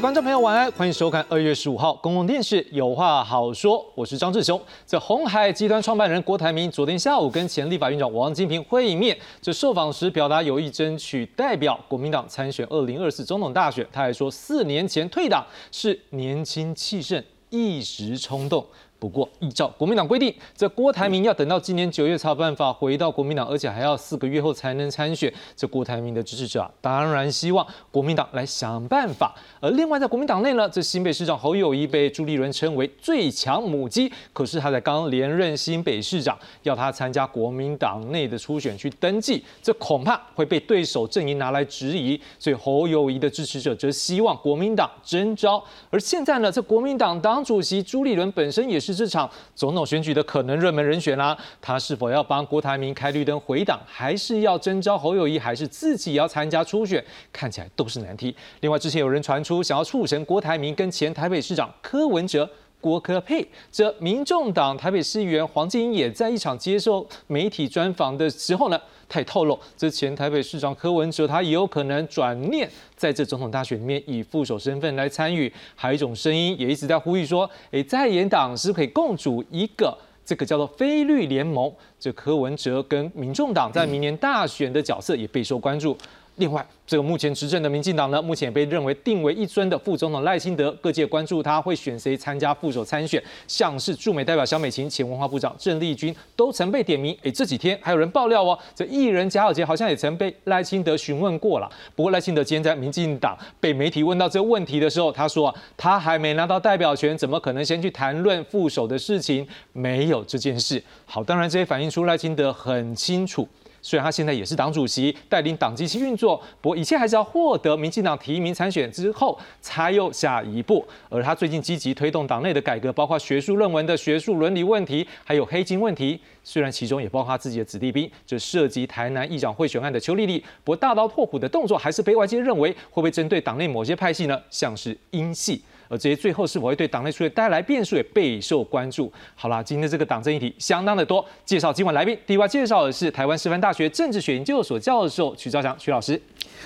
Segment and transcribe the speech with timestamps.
[0.00, 4.60] 观众朋友，晚安，欢迎收看二月十五号公共电视《有话好说》，我是张志雄。
[4.86, 13.84] 这红海集团创办人郭台铭昨天下午跟前立法院长王金平会面，这受访时表达有意争取代表国民党参选二零二四总统大选。
[13.92, 17.20] 他还说，四年前退党是年轻气盛，
[17.50, 18.64] 一时冲动。
[19.00, 25.32] 不过，依照国民党规定，这郭台铭要等到今年九月才有办法回到国民党，而且还要四个月后才能参选。
[25.54, 29.32] 这郭台铭的支持者，当然希望国民党来想办法。
[29.60, 42.20] 而另外，在国民党内呢，这新北市长侯友谊被朱立伦称为最强母鸡，可是他在刚连任新北市长，要他参加国民党内的初选去登记，这恐怕会被对手阵营拿来质疑。
[42.36, 45.62] 所以侯友谊的支持者则希望国民党征召。
[45.88, 48.87] 而现在呢，这国民党党主席朱立伦本身也是。
[48.88, 57.04] 是这场总统选举的可能热门人选啦，他是否要帮郭台铭开绿灯回党，还是要征召侯友谊，还是自己要参加初选？
[57.30, 58.34] 看起来都是难题。
[58.60, 62.48] 另外，之前有人传出想要促成郭台铭跟前台北市长柯文哲。
[62.80, 75.52] 郭科佩，这民众党台北市议员黄金英也在一场接受媒体专访的时候呢，他也透露，之前台北市长柯文哲他也有可能转念在这总统大选里面以副手身份来参与。
[75.74, 81.72] 还有一种声音也一直在呼吁说，哎，在野党是可以共组一个这个叫做非绿联盟。
[81.98, 85.96] 这柯文哲跟民众党在明年大选的角色也备受关注。
[86.38, 97.16] 另外，这个目前执政的民进党呢，目前也被认为定为一尊的副总统赖清德，各界关注他会选谁参加副手参选，像是驻美代表萧美琴、前文化部长郑丽君都曾被点名。
[97.24, 101.68] 哎，这几天还有人爆料哦，这艺人贾小杰好像也曾被赖清德询问过了。
[101.96, 109.46] 不过赖清德今天在民进党被媒体问到这个问题的时候，他说啊，他还没拿到代表权，怎么可能先去谈论副手的事情？
[109.72, 110.80] 没有这件事。
[111.04, 113.48] 好，当然这也反映出赖清德很清楚。
[113.80, 120.86] 虽然他现在也是党主席，带领党机器运作，不过一切还是要获得民进党提名参选之后才有下一步。
[121.08, 126.20] 而他最近积极推动党内的改革，包括学术论文的学术伦理问题，还有黑金问题。
[126.42, 134.40] 虽然其中也包括他自己的子弟兵，这涉及台南议长贿选案的邱丽丽，不过大刀阔斧的动作还是被外界认为会不会针对党内某些派系呢？
[134.50, 135.62] 像是英系。
[135.88, 139.12] 而这些最后是否会对党内初选带来变数，也备受关注。
[139.34, 142.16] 好了，今天这个党政议题相当的多，介绍今晚来宾。
[142.26, 146.20] 第一位介绍的是台湾师范大学政治学研究所教授曲兆祥曲老师。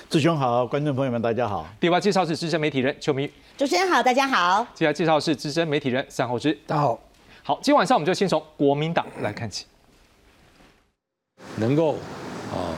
[0.09, 1.65] 志雄好，观众朋友们大家好。
[1.79, 3.29] 第二位介绍是资深媒体人邱明。
[3.57, 4.65] 主持人好，大家好。
[4.73, 6.51] 接下来介绍是资深媒体人三厚之。
[6.67, 6.99] 大家好。
[7.43, 9.65] 好，今天晚上我们就先从国民党来看起。
[11.57, 11.93] 能够
[12.51, 12.75] 啊，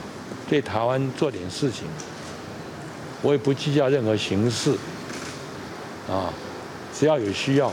[0.48, 1.86] 对台湾做点事情，
[3.22, 4.76] 我也不计较任何形式。
[6.08, 6.32] 啊，
[6.94, 7.70] 只要有需要，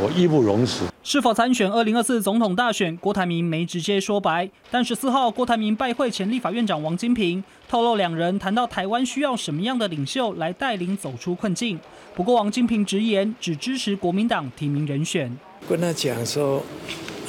[0.00, 0.84] 我义不容辞。
[1.04, 2.96] 是否参选二零二四总统大选？
[2.98, 11.78] 郭台铭没直接说白，但十四号郭台铭拜会前立法院长王金平，透露两人谈到台湾需要什么样的领袖来带领走出困境。
[12.14, 15.36] 不过王金平直言只支持国民党提名人选。
[15.68, 16.62] 跟他讲说，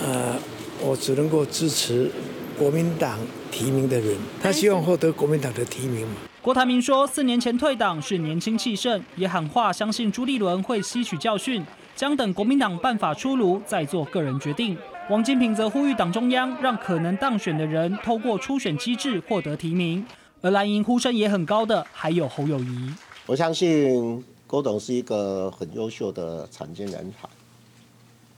[0.01, 0.35] 呃，
[0.79, 2.11] 我只能够支持
[2.57, 3.17] 国民党
[3.51, 6.13] 提名的人，他希望获得国民党的提名嘛。
[6.43, 11.63] 郭台铭说，四年前退党是年轻气盛，也喊话相信朱立伦会吸取教训，
[11.95, 14.77] 将等国民党办法出炉再做个人决定。
[15.09, 20.05] 王金平则呼吁党中央让可能当选的人透过初选机制获得提名。
[20.41, 22.93] 而蓝营呼声也很高的还有侯友谊。
[23.25, 27.29] 我相信郭董是一个很优秀的产经人才，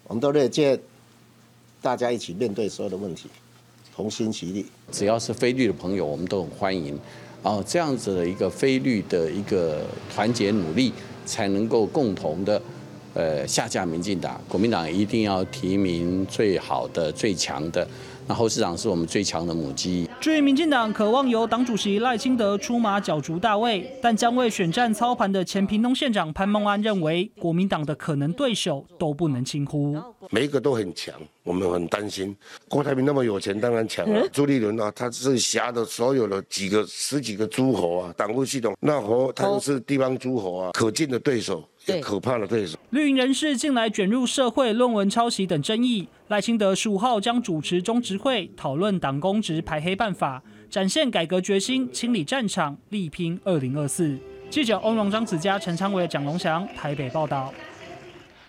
[0.04, 0.80] 我们都乐见
[1.82, 3.28] 大家一起面对所有的问题，
[3.96, 4.68] 同心协力。
[4.92, 7.00] 只要是非律的朋友，我们都很欢迎。
[7.46, 10.92] 哦，这样子的一个非律的一个团结努力，
[11.28, 12.60] 才能够共同的，
[13.14, 14.42] 呃，下架民进党。
[14.50, 17.88] 国民党一定要提名最好的、最强的。
[18.28, 20.10] 那侯市长是我们最强的母鸡。
[20.20, 29.96] 至于民进党渴望由党主席赖清德出马角逐大位，但将为选战操盘的前屏东县长潘孟安认为，国民党的可能对手都不能轻忽。
[30.32, 31.14] 每一个都很强，
[31.44, 32.36] 我们很担心。
[32.68, 34.28] 郭台铭那么有钱，当然强了。
[34.34, 41.64] 朱立伦啊，他是辖的所有的几个十几个诸侯啊，党务系统，那和他又是地方诸侯啊，可敬的对手。
[42.02, 42.78] 可怕的对手。
[42.90, 54.18] 绿营人士近来卷入社会论文抄袭等争议，赖清德十五号将主持中执会讨论党公职排黑办法，展现改革决心，清理战场，力拼二零二四。
[54.50, 57.54] 记者欧荣张子佳、陈昌伟、蒋龙祥台北报道。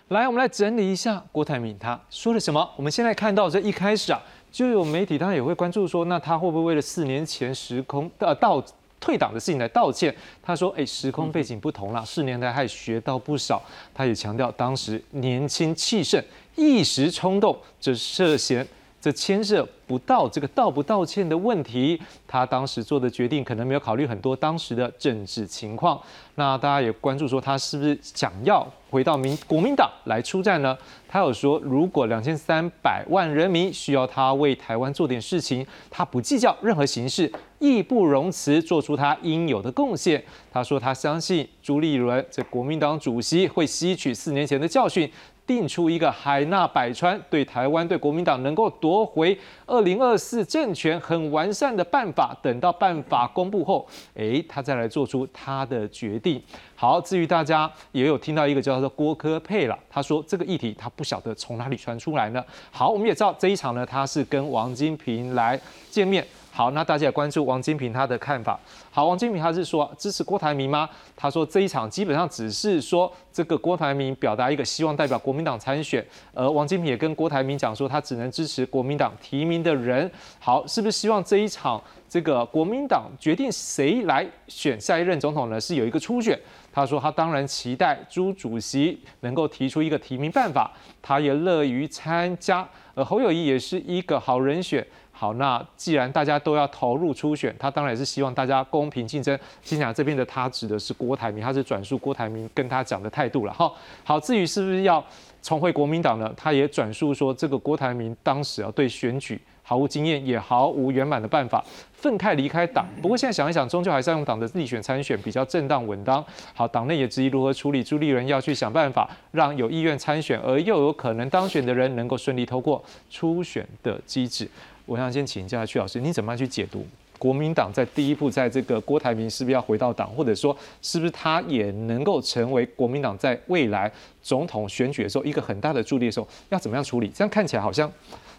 [0.09, 2.69] 来，我们来整理一下郭台铭他说了什么。
[2.77, 8.63] 我们现在看到这一开始啊，就有媒体当然也会关注说，那他会不会为了四年前时空呃到？
[8.99, 13.61] 退党的事情来道歉，他说：“哎，时空背景不同了，四年来还学到不少。”
[13.93, 16.23] 他也强调，当时年轻气盛，
[16.55, 18.67] 一时冲动，这涉嫌。
[19.07, 21.97] 这牵涉不到这个道不道歉的问题。
[22.27, 25.97] 他当时做的决定可能没有考虑很多当时的政治情况。
[26.35, 30.77] 那大家也关注说，他是不是想要回到民国民党来出战呢？
[31.07, 40.21] 他有说，如果两千三百万人民需要他为台湾做点事情，他不计较任何形式，义不容辞做出他应有的贡献。
[40.51, 45.09] 他说，他相信朱立伦这国民党主席会吸取四年前的教训。
[45.47, 49.35] 定出一个海纳百川，对台湾、对国民党能够夺回
[49.65, 52.37] 二零二四政权很完善的办法。
[52.43, 56.39] 等到办法公布后，诶，他再来做出他的决定。
[56.75, 62.43] 好，至于大家也有听到一个叫做郭科佩了，他说这个议题他不晓得从哪里传出来呢。
[62.69, 65.59] 好，我们也知道这一场呢，他是跟王金平来
[65.89, 66.27] 见面。
[66.57, 68.59] 好，那大家也关注王金平他的看法。
[68.89, 70.89] 好，王金平他是说支持郭台铭吗？
[71.15, 80.09] 他说这一场基本上只是说这个郭台铭表达一个希望代表国民党参选，而王金平也跟郭台铭讲说他只能支持国民党提名的人。
[80.39, 85.61] 好，是不是希望这一场这个国民党决定谁来选下一任总统呢？
[85.61, 86.39] 是有一个初选。
[86.73, 90.71] 他说他当然期待朱主席能够提出一个提名办法，
[91.03, 92.67] 他也乐于参加。
[92.95, 94.85] 而侯友谊也是一个好人选。
[95.19, 99.37] 好，那既然大家都要投入初选，他当然也是希望大家公平竞争。
[99.63, 103.51] 心想这边的他指的是郭台铭，他是转述郭台铭跟他讲的态度了。
[103.51, 103.71] 哈，
[104.03, 105.03] 好，至于是不是要
[105.41, 106.31] 重回国民党呢？
[106.37, 112.85] 他也转述说，这个郭台铭当时啊对选举毫无经验，也毫无圆满的办法，愤慨离开党。
[113.01, 116.23] 不过现在想一想，终究还是要用党的立选参选比较正当稳当。
[116.53, 124.47] 好，党内也质疑如何处理朱立伦，要去想办法让有意愿参选而又有可能当选的人能够顺利透过初选的机制。
[124.87, 126.83] 我想先请教曲老师，你怎么样去解读
[127.19, 133.91] 国民党在第一步，在这个郭台铭是不是要回到党，或者说是不是他也能够成为国民党在未来
[134.23, 137.11] 总统选举的时候一个很大的助力的时候，要怎么样处理？
[137.13, 137.91] 这样看起来好像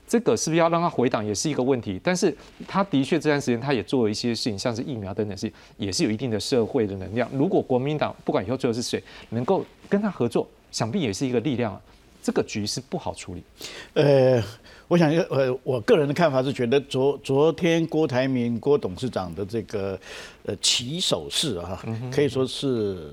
[0.07, 2.35] 这个是不是要让他回党也是一个问题，但是
[2.67, 7.29] 他的确这段时间他也做了一些事情，像是疫苗等等是也是有一定的社会的能量。
[7.33, 11.81] 如果国民党不管以后最后是谁能够跟他合作，想必也是一个力量啊。
[12.23, 13.43] 这个局是不好处理。
[13.95, 14.43] 呃。
[14.89, 19.99] 我想，呃，我个人的看法是觉得昨昨天郭台铭郭董事长的这个
[20.45, 21.81] 呃起手式啊，
[22.11, 23.13] 可以说是。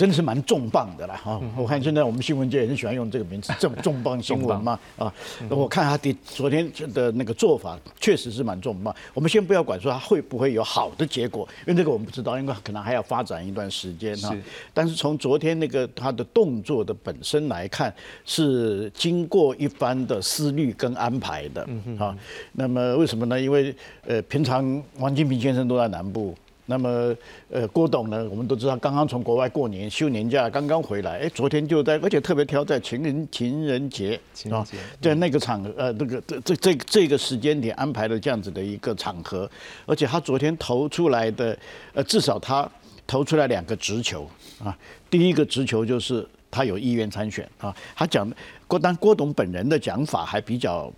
[0.00, 1.38] 真的是蛮重磅的啦哈！
[1.54, 5.12] 我看现在我们新闻界也很喜欢用这个名字，这么 重磅新闻嘛啊！
[5.50, 8.96] 我看他的昨天的那个做法，确实是蛮重磅。
[9.12, 14.34] 我们先不要管说他会不会有好的结果，因为这个我们不知道，因为可能还要发展一段时间哈。
[14.72, 17.94] 但是从昨天那个他的动作的本身来看，
[18.24, 21.68] 是经过一番的思虑跟安排的
[21.98, 22.16] 啊。
[22.52, 23.38] 那么为什么呢？
[23.38, 23.76] 因为
[24.06, 26.34] 呃，平常王金平先生都在南部。
[26.70, 27.12] 那么，
[27.50, 28.24] 呃，郭董呢？
[28.30, 31.18] 我们都知道，刚刚从国外过年休年假，刚刚回来。
[31.18, 34.18] 哎，昨天就在，而且特别挑在情人情人节
[34.48, 34.64] 啊，
[35.00, 39.50] 在那个场呃，那个这这这这个时间点安排了这样子的一个场合，
[39.84, 41.58] 而且他昨天投出来的，
[41.92, 42.70] 呃，至少他
[43.04, 44.30] 投出来两个直球
[44.62, 44.78] 啊。
[45.10, 47.74] 第一个直球就是他有意愿参选啊。
[47.96, 48.32] 他讲
[48.68, 50.88] 郭当郭董本人的讲法还比较。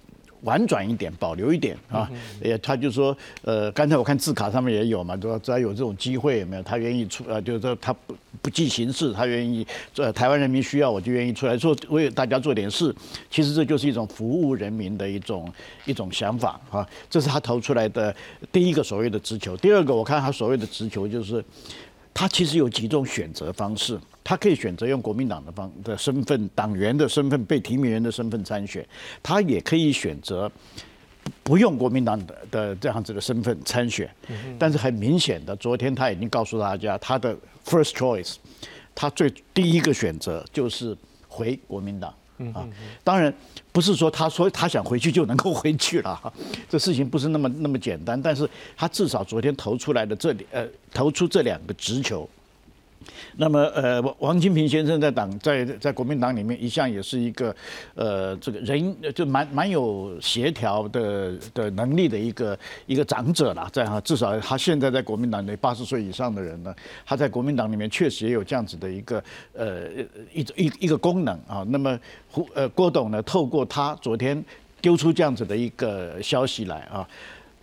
[0.42, 2.10] 婉转一点，保留一点啊！
[2.42, 6.62] 也，他就说，呃，刚才我看字卡上面也有嘛，说只要有这种机会，有没有？
[6.62, 9.64] 他愿意出，呃，就是说他不不计形式，他愿意，
[9.96, 12.92] 呃，台湾人民需要，我就愿意出来做，为大家做点事。
[13.30, 15.52] 其实这就是一种服务人民的一种
[15.84, 16.84] 一种想法啊！
[17.08, 18.14] 这是他投出来的
[18.50, 19.56] 第一个所谓的直球。
[19.58, 21.44] 第二个，我看他所谓的直球就是，
[22.12, 23.96] 他其实有几种选择方式。
[24.24, 28.86] 他可以选择用国民党的方的身份、党员的身份、被提名人的身份参选，
[29.22, 30.50] 他也可以选择
[31.42, 34.08] 不用国民党的的这样子的身份参选。
[34.58, 37.36] 但是很明显的，昨天他已经告诉大家，他的
[37.66, 38.36] first choice，
[38.94, 42.14] 他最第一个选择就是回国民党
[42.54, 42.64] 啊。
[43.02, 43.32] 当然
[43.72, 46.32] 不是说他说他想回去就能够回去了，
[46.70, 48.20] 这事情不是那么那么简单。
[48.20, 52.28] 但是他至少昨天投出来的这里呃投出这两个直球。
[53.36, 57.54] 那么，呃，王王金平先生在党在在国民党里面一向也是一个，
[57.94, 69.90] 呃，这个人就蛮蛮有协调的的能力的一个一个长者了，在哈，至少他现在在国民党的八十岁以上的人呢，他在国民党里面确实也有这样子的一个呃
[70.32, 71.64] 一一一个功能啊。
[71.68, 71.98] 那么
[72.30, 74.44] 胡呃郭董呢，透过他昨天
[74.80, 77.08] 丢出这样子的一个消息来啊，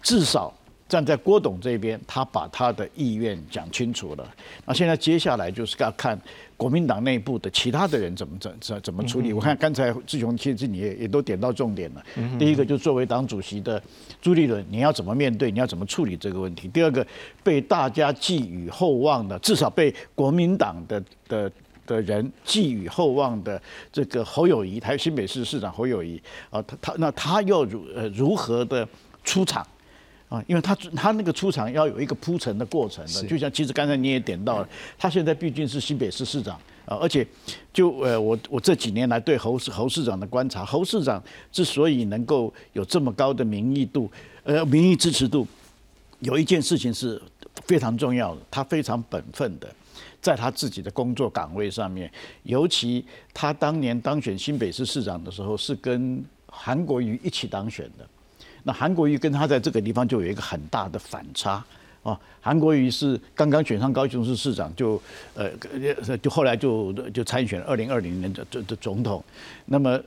[0.01, 0.53] 至少。
[0.89, 4.27] 站在郭董这边，他把他的意愿讲清楚了。
[4.65, 6.19] 那现在接下来就是要看
[6.57, 9.31] 国民党内部的其他的人怎么怎怎怎么处理。
[9.31, 12.03] 我看刚才志雄其实你也也都点到重点了。
[12.39, 13.81] 第一个就作为党主席的
[14.19, 15.51] 朱立伦，你要怎么面对？
[15.51, 16.67] 你要怎么处理这个问题？
[16.67, 17.05] 第二个
[17.43, 21.51] 被大家寄予厚望的，至少被国民党的的。
[21.89, 23.59] 的人寄予厚望的
[23.91, 28.87] 这个侯友谊，台新北市市长侯友谊啊，他他那他要如呃如何的
[29.23, 29.65] 出场？
[30.29, 36.55] 啊，因为他他那个出场要有一个铺陈的过程的，就像其实刚才你也点到了，他现在毕竟是新北市市长
[36.85, 37.25] 啊，而且
[37.73, 41.21] 就呃我我这几年来对侯市侯市长的观察，侯市长
[41.51, 44.07] 之所以能够有这么高的民意度，
[44.43, 45.47] 呃民意支持度，
[46.19, 47.19] 有一件事情是
[47.65, 49.67] 非常重要的，他非常本分的，
[50.21, 52.11] 在他自己的工作岗位上面，
[52.43, 58.07] 尤其他当年当选新北市市长的时候，是跟韩国瑜一起当选的。
[58.69, 61.63] 那韩国瑜跟他在这个地方就有一个很大的反差
[62.03, 62.15] 啊。
[62.39, 65.01] 韩国瑜是刚刚选上高雄市市长，就
[65.33, 65.49] 呃
[66.21, 69.23] 就后来就就参选二零二零年的这的总统。
[69.65, 69.99] 那么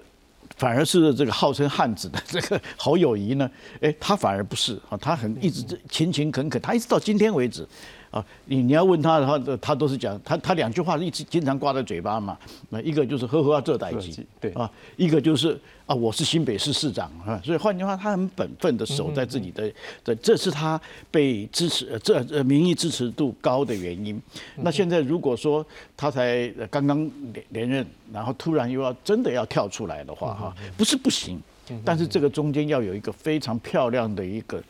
[0.56, 3.50] 反而是这个号称汉子的这个侯友谊呢，
[3.80, 7.66] 哎，他反而不是啊，他很一直勤勤恳恳，他一直到今天为止。
[8.12, 12.36] 啊，你你要问他的话，他都是讲他他两句话一直经常挂在嘴巴嘛。
[12.68, 17.40] 那一个就是呵呵这代机，对啊，一个就是啊，我是新北市市长啊。
[17.42, 19.72] 所以换句话，他很本分的守在自己的，
[20.04, 20.78] 这这是他
[21.10, 24.20] 被支持这呃民意支持度高的原因。
[24.56, 25.64] 那现在如果说
[25.96, 31.40] 他才刚刚连连任，然后突然又要真的要跳出来的话哈，不是不行，
[31.82, 34.62] 但是这个中间要有一个非常漂亮的一个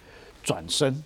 [0.45, 1.03] 转身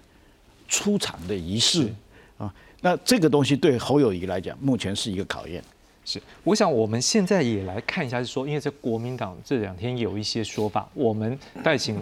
[0.68, 1.90] 出场的仪式。
[2.38, 2.52] 啊，
[2.82, 5.62] 那这个东西对侯友谊来讲，目前是一个考验。
[6.04, 12.00] 是，我想我们现在也来看一下，是说，因为在国民党这两天有一些说法，我们带请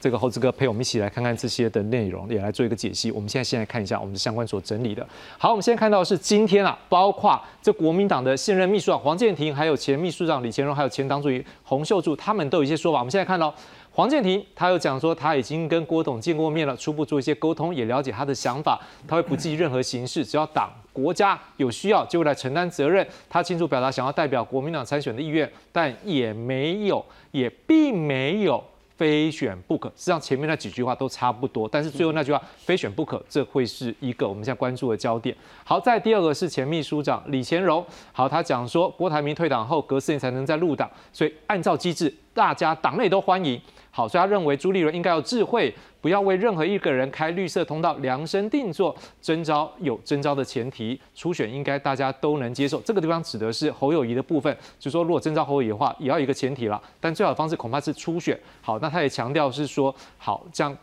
[0.00, 3.10] 这个猴子哥陪我们一起来看看这些的内容，也来做一个解析。
[3.10, 5.06] 我们现在先来看一下我们的相关所整理的。
[5.36, 13.00] 好，我们现在看到是今天啊，包括这国民党的现任秘书长黄建庭，还有前秘书长李乾荣，还有前党主席洪秀柱，他们都有一些说法。
[13.00, 13.54] 我们现在看到。
[13.94, 23.06] 黄建庭他又讲说，他已经跟郭董见过面了，初步做一些沟通，也了解他的想法，他会不计任何形式，只要党国家有需要就会来承担责任。
[23.28, 28.64] 他清楚表达想要代表国民党参选的意愿，但也没有，也并没有
[28.96, 29.90] 非选不可。
[29.90, 35.36] 实际上前面那几句话都差不多，但是最后那句话非选不可，这会是一个我们现在关注的焦点。
[35.64, 43.60] 好，在第二个是前秘书长李乾荣，好，他讲说郭台铭退党后隔四年才能再入党，所以按照机制，大家党内都欢迎。
[43.94, 52.80] 好，所以他认为朱立伦应该有智慧，不要为任何一个人开绿色通道，量身定做征召有征召的前提，初选应该大家都能接受。
[52.80, 58.40] 这个地方指的是侯友谊的部分，就说如果征召侯友谊的话，也要一个前提了，但最好的方式恐怕是初选。
[58.62, 60.74] 好，那他也强调是说，好这样。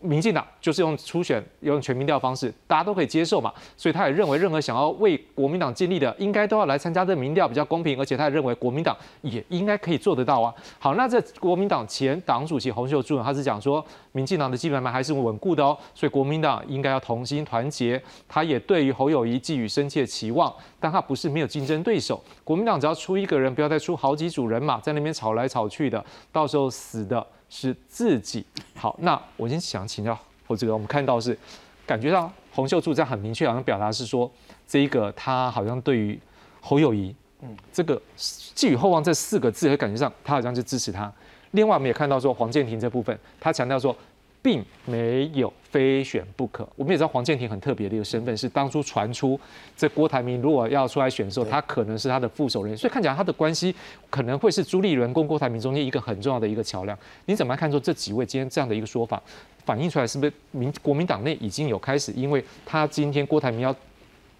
[0.00, 10.54] 民进党就是用初选、用全民调方式，大家都可以接受嘛，所以他也认为任何想要为国民党尽力的，应该都要来参加这民调，比较公平，而且他也认为国民党也应该可以做得到啊。
[10.78, 18.02] 好，那这国民党前党主席洪秀柱，他是讲说，民进党的基本盘还是稳固的哦，所以国民党应该要同心团结。
[18.26, 26.02] 他也对于侯友谊寄予深切期望，但他不是没有竞争对手，国民党只要出一个人，不要再出好几组人马，在那边吵来吵去的，
[26.32, 27.26] 到时候死的。
[27.50, 31.36] 是自己好，那我先想请教侯志刚，我们看到是
[31.84, 34.30] 感觉到洪秀柱这样很明确，好像表达是说
[34.66, 36.18] 这一个他好像对于
[36.62, 41.12] 侯友谊，嗯，这个寄予厚望这四个字，的感觉上他好像是支持他。
[41.50, 43.94] 另外我们也看到说黄建庭这部分，他强调说。
[44.42, 46.68] 并没有非选不可。
[46.76, 49.38] 我们也知道黄建庭很特别的一个身份，是当初传出
[49.76, 53.74] 这郭台铭如果要出来选的时候，他可能是他的副手人，所以看起来他的关系
[54.10, 56.98] 可能会是朱立伦跟郭台铭中间一个很重要的一个桥梁。
[57.26, 57.70] 你怎么看？
[57.70, 59.22] 出这几位今天这样的一个说法，
[59.64, 63.72] 反映出来是不是民国民党内已经有开始，因为他今天郭台铭要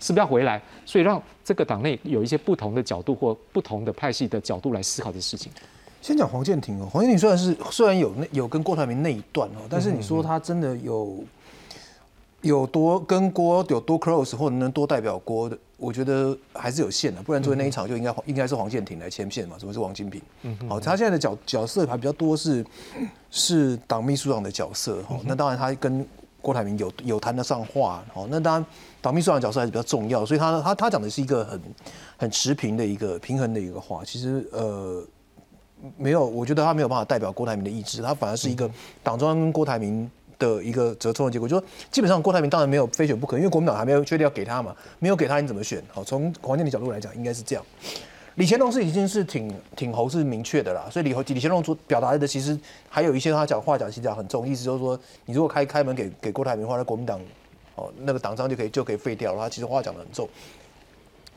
[0.00, 5.52] 是不是要回来，所以让这个党内有一些不同的角度或不同的派系的角度来思考这事情。
[6.00, 11.22] 先讲黄建庭哦，黄建庭虽然是虽然有那有跟郭台铭那一段哦，但是你说他真的有
[12.40, 17.22] 有多跟郭有多 close 或者能多代表郭的，我觉得还是有限的。
[17.22, 20.22] 不然作为那一场就应该应该是黄建庭来牵线嘛，怎么是王金平？
[20.66, 22.64] 好，他现在的角角色还比较多是
[23.30, 25.20] 是党秘书长的角色哦。
[25.26, 26.06] 那当然他跟
[26.40, 28.26] 郭台铭有有谈得上话哦。
[28.30, 28.66] 那当然
[29.02, 31.60] 党秘书长的角色还是比较重要，所以他他他讲的是一个很
[32.16, 34.02] 很持平的一个平衡的一个话。
[34.02, 35.04] 其实呃。
[35.96, 38.70] 没有，我觉得他没有办法代表郭台铭的意志，他反而是一个
[39.02, 41.48] 党中央跟郭台铭的一个折冲的结果。
[41.48, 45.82] 就说基本上郭台铭当然没有非选不可，因为国民党还没有确定要给他嘛，没有给他你怎么选？
[45.90, 47.64] 好，从黄建的角度来讲，应该是这样。
[48.36, 52.58] 李乾隆是已经是挺挺侯是明确的啦，所以李侯李乾隆所表达的其实
[52.88, 57.20] 还有一些他讲话讲其实讲很重，意思就是说你如果开开门给给郭台铭的话，那国民党
[57.74, 59.38] 哦那个党章就可以就可以废掉了。
[59.38, 60.28] 他其实话讲的很重。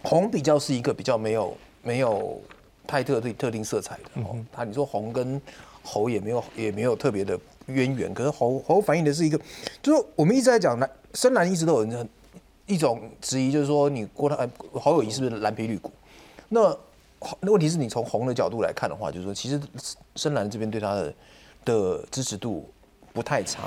[0.03, 2.41] 红比较是一个比较没有没有。
[2.85, 5.41] 太特对特定色彩的哦，他你说红跟
[5.81, 9.39] 猴也没有也没有特别的渊源，可是猴猴反映的是一个，
[9.81, 12.09] 就是我们一直在讲蓝深蓝，一直都有人
[12.65, 15.91] 一种质疑，就是说你郭台侯友谊是不是蓝皮绿骨？
[16.49, 16.77] 那
[17.39, 19.59] 那问题是你从红的角度来看的话，就是说其实
[20.15, 21.13] 深蓝这边对他的
[21.65, 22.69] 的支持度
[23.13, 23.63] 不太差。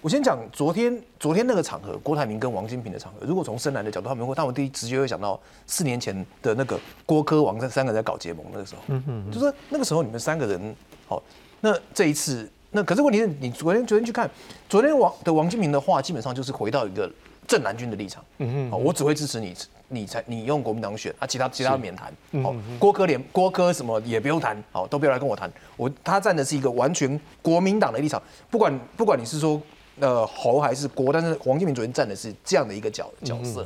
[0.00, 3.26] 我先讲昨天昨天那个场合，郭台铭跟王金平的场合。
[3.26, 10.76] 如果从深蓝的角度，他们会，他们第一直接会想到四年前的那个郭科王这三个在搞结盟那个时候，嗯嗯，就说那个时候你们三个人，
[11.08, 11.22] 好，
[11.60, 14.30] 那这一次，那可是问题是你昨天昨天去看，
[14.68, 17.10] 昨天王的王金平的话，基本上就是回到一个
[17.46, 19.54] 正蓝军的立场，嗯嗯，好，我只会支持你，
[19.88, 29.60] 你才你用国民党选啊，其他其他免谈，好，郭科连郭科什么也不用谈，好，都不要来跟我谈，我他站的是一个完全国民党的立场，不管不管你是说。
[30.00, 33.64] 呃，侯还是郭，但是黄建明昨天站的是这样的一个角角色。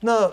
[0.00, 0.26] 那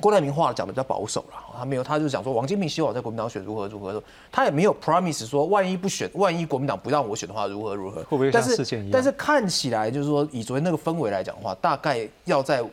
[0.00, 4.02] 郭台铭话讲的比较保守了，他没有，他就讲说王金平希望我在国民党选如何如何，
[4.32, 8.02] 他也没有 promise 说万一不选，万一国民党不让我选的话如何如何。
[8.04, 8.90] 会不会像事件一样？
[8.92, 12.64] 但是看起来就是说，以昨天那个氛围来讲的话，大概要再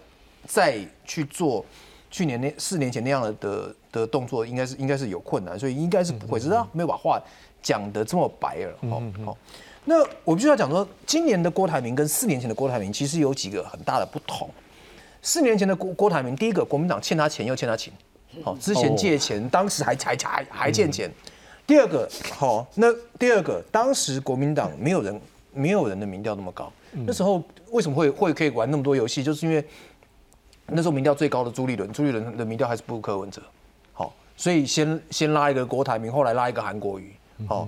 [0.45, 1.63] 再去做
[2.09, 7.21] 去年那四年前那样的的的动作，应该是应该是有困难，所以应该是不会，只是没有把话
[7.61, 8.89] 讲的这么白了。
[8.89, 9.37] 好好。
[9.85, 14.49] 那我必须要讲说，今年的郭台铭跟四年前的郭台铭其实有几个很大的不同。
[15.27, 17.91] 四年前的郭郭台铭，第一个国民党欠他钱又欠他情，
[18.41, 21.11] 好，之前借钱，当时还还还还欠钱。
[21.65, 22.87] 第二个，好，那
[23.19, 25.21] 第二个，当时国民党没有人
[25.53, 26.71] 没有人的民调那么高，
[27.05, 29.21] 那时候为什么会会可以玩那么多游戏？
[29.21, 29.61] 就是因为
[30.67, 33.41] 那时候民调最高的朱立伦，朱立伦的民调还是不如柯文哲，
[33.91, 37.11] 好，所以先先拉一个郭台铭，后来拉一个韩国瑜。
[37.45, 37.67] 好，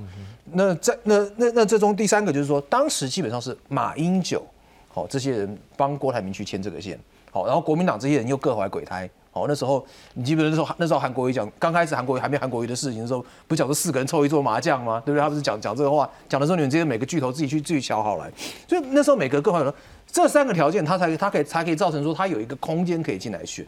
[0.53, 4.47] 那在那那那这中第三个就是说，当时基本上是马英九，
[4.87, 6.97] 好这些人帮郭台铭去牵这个线，
[7.39, 15.01] 好，然后国民党这些人又各怀鬼胎，好那时候你记不记得那时候那时候韩国瑜讲，刚开始韩国瑜还没韩国瑜的事情的时候，不是讲说四个人凑一桌麻将吗？
[15.05, 15.21] 对不对？
[15.21, 18.29] 他不是讲讲这个话，讲的时候你们这些每个巨头自己去自己瞧好来，
[18.67, 19.77] 所以那时候每个各怀鬼胎，
[20.11, 23.65] 这三个条件他才他可以才可以造成说他有一个空间可以进来选。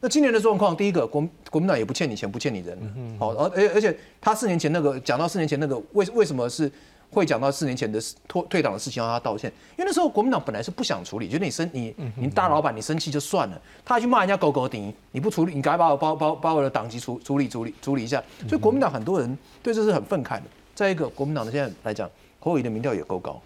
[0.00, 2.78] 那今年的状况，第一个国国民党也不欠你钱，不欠你人，
[3.18, 6.70] 好，而而而且他四年前那个讲到四年前那个为为什么是
[7.10, 9.50] 会讲到四年前的退退党的事情要他道歉？
[9.76, 18.22] 因为那时候国民党本来是不想处理，觉得你生你你大老板你生气就算了，他还去骂人家狗狗顶，你不处理，你赶快把我把把把我的党籍处处理处理处理一下。
[18.48, 20.44] 所以国民党很多人对这是很愤慨的。
[20.74, 23.40] 再一个，国民党的现在来讲，侯友的民调也够高，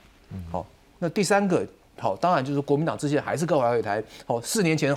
[0.50, 0.66] 好，
[0.98, 1.66] 那第三个
[1.98, 4.96] 好，当然就是国民党之前还是各怀鬼胎，好，四年前。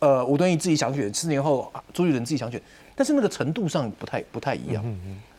[0.00, 2.60] 呃，吴敦义自己想选，四年后朱立伦自己想选，
[2.94, 4.84] 但是那个程度上不太不太一样。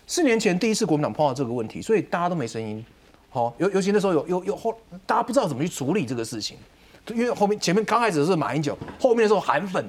[0.08, 2.84] 四年前第一次国民党碰到这个问题，所以大家都没声音。
[3.30, 4.74] 好，尤尤其那时候有有有后，
[5.06, 6.58] 大家不知道怎么去处理这个事情，
[7.10, 9.84] 因为后面前面刚开始是马英九，后面的时候韩粉，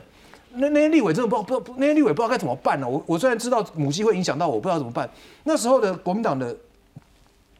[0.55, 2.89] 那那些立委真的不知道不知道那些立委不知道该怎么办呢？
[2.89, 5.09] 我我虽然知道母鸡会影响到我，不知道怎么办。
[5.45, 6.57] 那时候的国民党的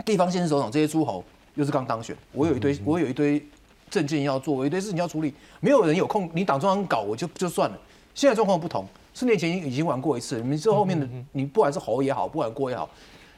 [0.05, 1.23] 地方县市首长这些诸侯
[1.55, 3.45] 又是刚当选，我有一堆我有一堆。
[3.89, 6.29] 证件要做，我一堆事情要处理，没有人有空。
[6.35, 7.79] 你党中央搞，我就就算了。
[8.17, 8.85] 现在状况不同，
[9.17, 12.87] 四年前已经玩过一次，你这后面的你不管是猴也好，不管郭也好，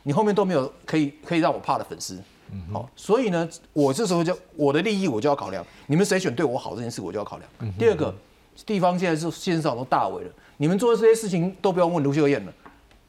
[0.02, 2.18] 你后面都没有可以可以让我怕的粉丝。
[2.72, 7.78] 好，所以呢，我这时候就我的利益我就要考量，你们谁选对我好这件事我就要考量。
[7.78, 8.12] 第二个，
[8.66, 12.52] 地方现在是县上都大为了，你们做的这些事情都不要问卢秀燕了，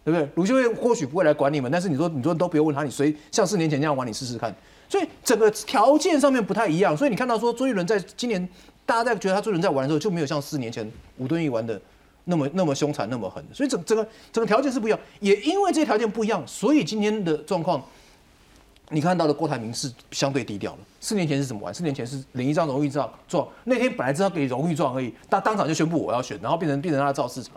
[0.05, 0.29] 对不对？
[0.35, 4.55] 卢秀燕或许不会来管你们，但是你说你说都不用问他，你谁像四年前那样玩，你试试看。
[4.87, 8.47] 所以整个条件上面不太一样，所以你看到说周杰伦在今年，
[8.85, 11.81] 大家在觉得他周杰伦在玩的时候就没有像四年前吴敦义玩的
[12.29, 17.83] 那么那么凶残那么狠，所以整整个整个条件是不一样，也因为这些条件不一样，所以今天的状况，
[18.89, 20.77] 你看到的郭台铭是相对低调的。
[21.01, 21.73] 四年前是怎么玩？
[21.73, 27.53] 四年前是领一张荣誉状，状那天本来知道给荣誉状而已，他当场就宣布我要选，然后变成变成他的造市场，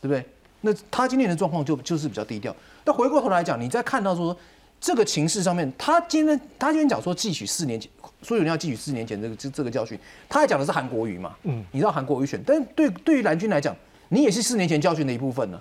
[0.00, 0.24] 对不对？
[0.60, 2.54] 那他今天的状况就就是比较低调。
[2.84, 4.36] 那回过头来讲，你再看到说。
[4.82, 7.90] 这个情势上面，他今天他今天讲说汲取四年前，
[8.22, 9.98] 所有人要汲取四年前这个这这个教训。
[10.26, 11.36] 他还讲的是韩国瑜嘛？
[11.42, 13.76] 嗯，你知道韩国瑜选，但是对对于蓝军来讲，
[14.10, 15.58] 你也是四年前教训的一部分呢。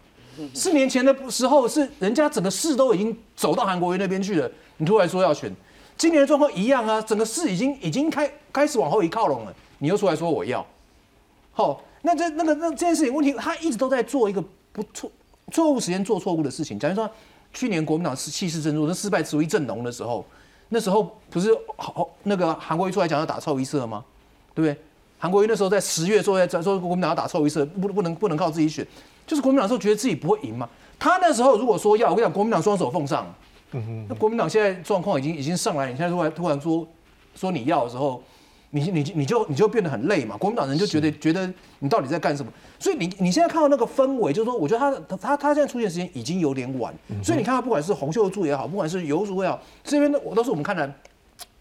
[0.54, 5.50] 四年前的时候是人家整个市都已经走到韩国瑜那边去了，你突然说要选，
[5.98, 10.66] 今年的状况一样啊，整个市已经已经开开始往后一靠拢了，你又出来说我要，
[11.54, 15.10] 好，那这那个那这件事情问题，他一直都在做一个不错
[15.52, 17.10] 错误时间做错误的事情，假如说。
[17.52, 20.24] 去年国民党是气势正弱，那失败主义正浓的时候，
[20.68, 24.06] 那时候不是好那个韩国瑜出来讲要打臭一色吗？
[24.54, 24.84] 对不对？
[25.20, 28.84] 韩国瑜那时候在十月说在说国民党要打臭一色，不不能不能靠自己选，
[29.28, 30.68] 就是国民党时候觉得自己不会赢嘛。
[30.98, 33.32] 他那时候如果说要，我跟你讲，国民党双手奉上。
[34.08, 36.88] 那国民党现在状况已经已经上来，你现在突然突然说
[37.36, 38.24] 说你要的时候。
[38.72, 42.52] 你你你就你就变得很累嘛，国民党人就觉得觉得你到底在干什么？
[42.78, 46.94] 所以你你现在看到那个氛围，就是说，我觉得他他他现在出现时间已经有点晚。
[47.24, 50.88] 所以你看到不管是洪秀柱也好，不管是游淑也好，这边的我都是我们看来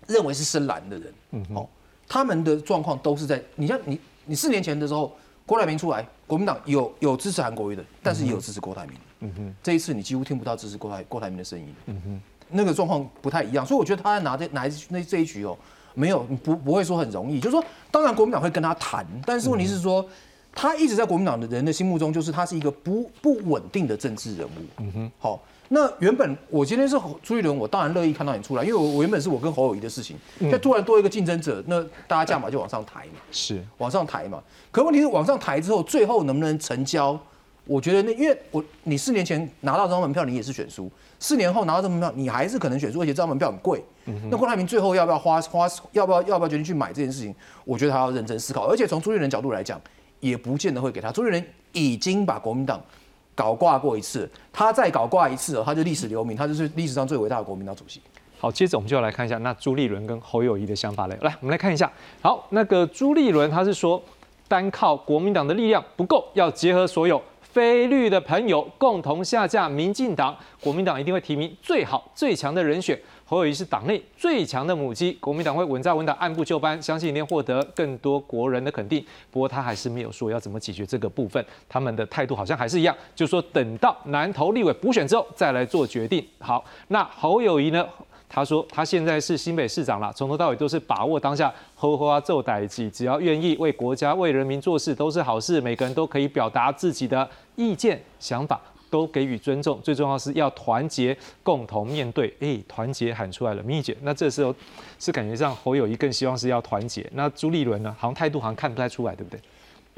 [0.06, 1.66] 认为是深蓝的人，嗯哦，
[2.08, 8.96] 他们的状况都是在你像你你四年前的时候，郭台铭出来，国民党有有支持韩国瑜的，但是也有支持郭台铭。
[9.20, 11.66] 嗯哼，这一次你几乎听不到支持郭台郭台铭的声音。
[11.86, 15.56] 嗯哼，那个状况不太一样，所以我觉得他在拿这拿那这一局哦，
[15.94, 17.38] 没有不不会说很容易。
[17.38, 20.06] 就是说，当然国民党会跟他谈，但是问题是说，
[20.52, 24.60] 他一直在国民党的人的心目中，就是他是一个不不稳定的政治人物。
[24.78, 25.42] 嗯哼，好。
[25.68, 30.16] 那原本我今天是朱一伦，我当然乐意看到你出来，因为我我原本是我跟侯友谊的事情，
[30.50, 34.42] 但突然多一个竞争者，那大家价码就往上抬嘛，是往上抬嘛。
[34.70, 37.18] 可问题是往上抬之后，最后能不能成交？
[37.66, 40.88] 我觉得那因为我你四年前拿到这张门票，你也是选输；
[41.20, 43.84] 四年后拿到这张门票，你还是可能选输，而且这张门票很贵。
[44.30, 47.34] 那郭台铭最后要不要花花，要不要要不要决定去买这件事情？
[47.66, 48.66] 我觉得他要认真思考。
[48.66, 49.78] 而且从朱立伦角度来讲，
[50.20, 51.12] 也不见得会给他。
[51.12, 52.82] 朱立伦已经把国民党。
[53.38, 58.00] 搞挂过一次，他再搞挂一次，他就历史留名，他就是历史上最伟大的国民党主席。
[58.40, 61.16] 好，接着我们就要来看一下那朱立伦跟侯友谊的想法了。
[61.20, 61.88] 来，我们来看一下。
[62.20, 64.02] 好，那个朱立伦他是说，
[64.48, 67.22] 单靠国民党的力量不够，要结合所有。
[67.40, 72.98] 非绿的朋友共同下架民进党，国民党一定会提名最好最强的人选。
[73.30, 79.04] 侯友谊是党内最强的母鸡，国民党会稳扎稳打，按部就班，相信一定获得更多国人的肯定。
[79.30, 86.26] 不过他还是没有说要怎么解决这个部分，他们的态度好像还是一样，就是说等到南投立委补选之后再来做决定。
[86.38, 87.86] 好，那侯友谊呢？
[88.30, 98.58] 他说他现在是新北市长了，从头到尾都是把握当下，呵呵啊做代际，只要愿意为国家为人民做事都是好事，每个人都可以表达自己的意见想法，
[98.90, 102.34] 都给予尊重，最重要是要团结，共同面对。
[102.40, 104.54] 哎，团结喊出来了，蜜姐，那这时候
[104.98, 109.40] 是感觉上侯友谊更希望是要团结，那朱立伦呢，好像态度好像看不太出来，对不对？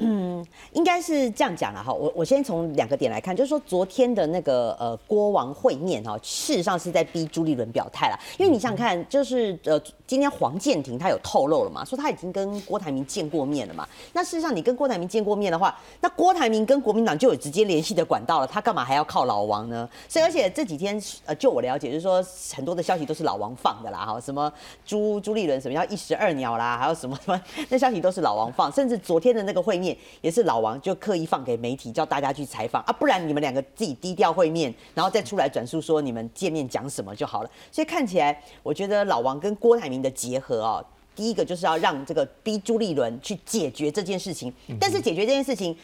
[0.03, 1.93] 嗯，应该是这样讲了哈。
[1.93, 8.19] 我我先从两个点来看，就是说昨天的那个呃郭王会面哈，事实上是在逼朱立伦表态了。
[8.39, 13.87] 因为你想想看，就是呃今天黄建庭他有透露了嘛，说他已经跟郭台铭见过面了嘛。
[14.13, 19.87] 那事实上你跟郭台铭见过面的话，那郭台铭跟国民党就有直接联系的管道了，他干嘛还要靠老王呢？
[20.09, 24.51] 所以而且这几天呃就我了解，就是说很多的消息都是老王放的啦哈，什么
[24.85, 29.90] 朱朱立伦什么要一石二鸟啦，还有什么什么 那消息都是老王放，甚至昨天的那个会面。
[30.21, 37.49] 也是老王就刻意放给媒体，叫大家去采访啊，不然你们两个自己低调会面，然后再出来转述说你们见面讲什么就好了。
[37.71, 40.85] 所以看起来，我觉得老王跟郭台铭的结合哦。
[41.13, 45.75] 第一个就是要让这个逼朱立伦去解决这件事情，但是解决这件事情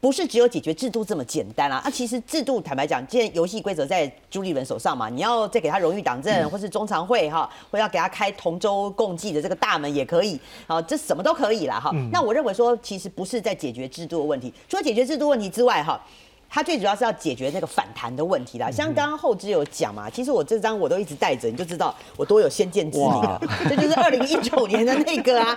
[0.00, 1.82] 不是只有解决制度这么简单啊！
[1.84, 11.90] 啊，其实制度坦白讲，既然游戏规则在朱立伦手上嘛，你要再给他荣誉党证，或是中常会哈，或要给他开同舟共济的这个大门也可以，好，这什么都可以啦哈。
[12.12, 16.00] 那我认为说，其实不是在解决制度的问题，除了解决制度问题之外哈。
[16.48, 23.40] 他最主要是要解决那个反弹的问题啦，像刚刚后知有讲嘛，其实我这张我都一直带着，你就知道我多有先见之明了。
[23.68, 25.56] 这就是二零一九年的那个啊，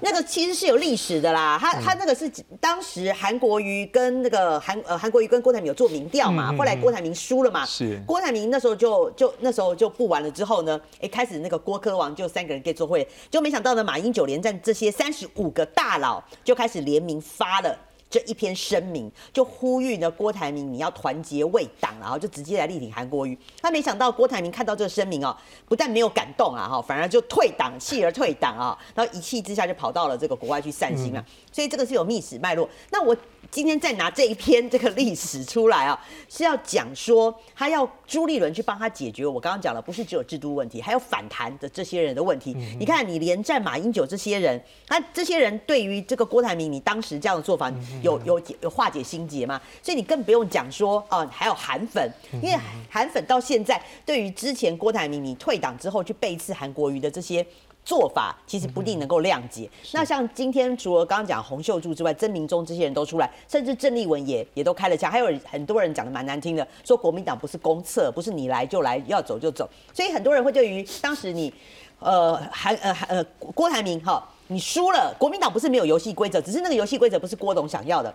[0.00, 1.58] 那个其实是有历史的啦。
[1.60, 17.74] 他他那个是当时韩国瑜跟那个韩呃韩国瑜跟郭台铭有做民调嘛，后来郭台铭输了嘛，是郭台铭那时候就就那时候就不玩了之后呢，哎开始那个郭科王就三个人可以做会，就没想到呢马英九连战这些三十五个大佬就开始联名发了。
[18.14, 23.36] 这一篇声明就呼吁呢，郭台铭你要团结为党，然后就直接来力挺韩国瑜。
[23.60, 31.24] 他没想到郭台铭看到这个声明哦，不但没有感动啊，哈，反而就退党，弃而退党啊，然后一气之下就跑到了这个国外去散心了。
[31.50, 32.68] 所以这个是有历史脉络。
[32.92, 33.16] 那我
[33.50, 39.26] 今天再拿这一篇这个历史出来啊，是要讲说他要朱立伦去帮他解决。
[39.26, 42.52] 我刚刚讲了，不是只有制度问题，还有反弹的这些人的问题。
[42.78, 47.64] 你看，你连战马英九这些人，他这些人对于这个郭台铭，你当时这样的做法。
[48.04, 49.60] 有有有化解心结嘛？
[49.82, 52.08] 所以你更不用讲说哦，还有韩粉，
[52.42, 52.56] 因为
[52.88, 57.44] 韩粉到现在对于之前郭台铭你退党之后去背刺韩国瑜的这些
[57.84, 59.68] 做法，其实不一定能够谅解。
[59.92, 69.68] 那像今天除了刚刚讲洪秀柱之外，曾明忠这些人都出来，甚至郑丽文也也都开了枪，还有很多人讲的蛮难听的，说国民党不是公厕，不是你来就来，要走就走。
[69.92, 71.52] 所以很多人会对于当时你
[71.98, 74.30] 呃韩呃呃郭台铭哈。
[74.46, 78.14] 你输了，国民党不是没有游戏规则，只是那个游戏规则不是郭董想要的。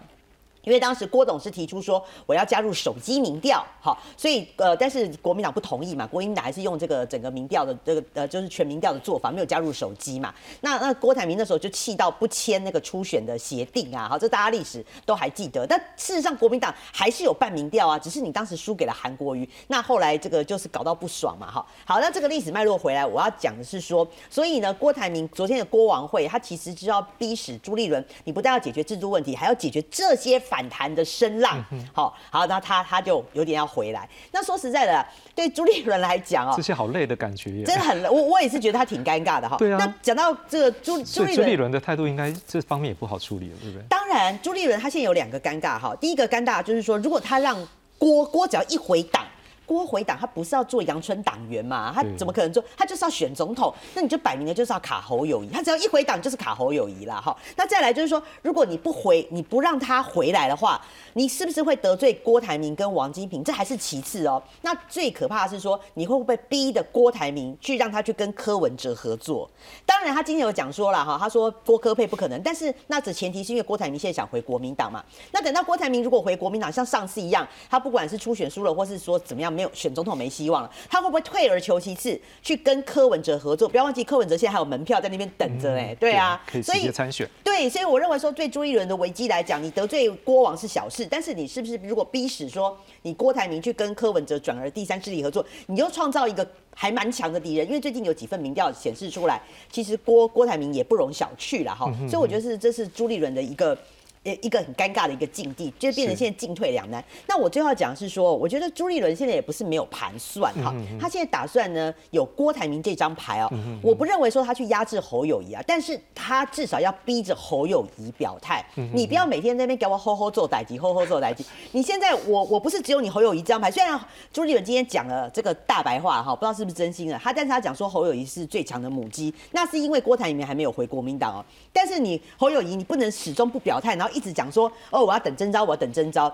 [0.69, 10.32] 因为当时郭董是提出说我要加入手机民调，好，所以呃，但是国民党不同意嘛，国民党还是用这个整个民调的这个呃，就是全民调的做法，没有加入手机嘛。
[10.62, 15.65] 那那郭台铭那时候就气到不签那个初选的协定啊，好，这大家历史都还记得。
[15.65, 21.65] 但事实上国民党还是有办民调啊，只是你当时输给了韩国瑜，那后来这个就是搞到不爽嘛，哈。
[21.84, 30.58] 好，那这个历史脉络回来，我要讲的是说，所以呢，郭台铭昨天的郭王会，他其实就要逼使朱立伦，你不但要解决制度问题，还要解决这些反。
[30.59, 31.63] 反弹的声浪。
[31.93, 34.07] 好，好，那他他就有点要回来。
[34.31, 38.09] 那说实在的，对朱立伦来讲哦，这些好累的感觉耶，真的很累。
[38.09, 39.55] 我我也是觉得他挺尴尬的哈。
[39.55, 39.77] 对啊。
[39.79, 43.85] 那讲到这个朱朱立伦的态度，应该这方面也不好处理了，对不对？
[43.87, 45.95] 当然，朱立伦他现在有两个尴尬哈。
[46.01, 47.55] 第一个尴尬就是说，如果他让
[47.97, 49.25] 郭郭只要一回党。
[49.69, 51.93] 郭回党，他不是要做阳春党员嘛？
[51.93, 52.63] 他怎么可能做？
[52.75, 55.49] 他就是要选总统，那你就摆明了就是要卡侯友谊。
[55.49, 57.21] 他只要一回党就是卡侯友谊啦。
[57.21, 57.38] 哈。
[57.55, 60.82] 那再来就是说，如果你不回，你不让他回来的话，
[61.13, 63.43] 你是不是会得罪郭台铭跟王金平？
[63.43, 64.41] 这还是其次哦。
[64.63, 69.47] 那最可怕的是说，你会不会逼的郭台铭去让他去跟柯文哲合作？
[69.86, 75.05] 当然，他今天有讲说了哈，他说郭柯配不可能，但是那只前提是因为郭台铭现在想回国民党嘛。
[75.32, 79.58] 那等到郭台铭如果回国民党，像上次一样，他不管是初选输了，或是说怎么样。
[79.59, 83.67] 没有选总统没希望了，他会不会退而求其次去跟柯文哲合作？
[83.67, 87.29] 不要忘记柯文哲现在还有门票在那边等着哎，对啊，可以直接参选。
[87.43, 97.67] 对，所以我认为说对朱一伦的危机来讲，你得罪郭王是小事，但是你是不是如果逼使说你郭台铭去跟柯文哲转而第三势力合作，你就创造一个还蛮强的敌人？
[97.67, 103.77] 因为最近有几份民调显示出来，其实郭郭台铭也不容小觑了哈，所以我觉得是这是朱立伦的一个。
[104.23, 107.01] 呃，一个很尴尬的一个境地，就变成现在进退两难。
[107.25, 113.49] 那我最后讲是说，我觉得朱立伦现在也不是没有盘算哈，他现在打算呢有郭台铭这张牌哦，
[113.82, 118.63] 我不认为说他去压制侯友谊啊，但是他至少要逼着侯友谊表态。
[118.93, 121.45] 你不要每天在那边给我吼吼做歹机，吼吼做歹机。
[121.71, 123.97] 你现在我我不是只有你侯友谊这张牌，虽然
[124.34, 131.45] 朱立伦今天讲了这个大白话哈，不知道是不是真心的，他但是他讲说侯友谊是最强的母鸡，那是因为郭台铭还没有回国民党哦。
[131.71, 136.33] 但是你侯友谊，你不能始终不表态，然后一直讲说，哦，我要等征召，我要等征召。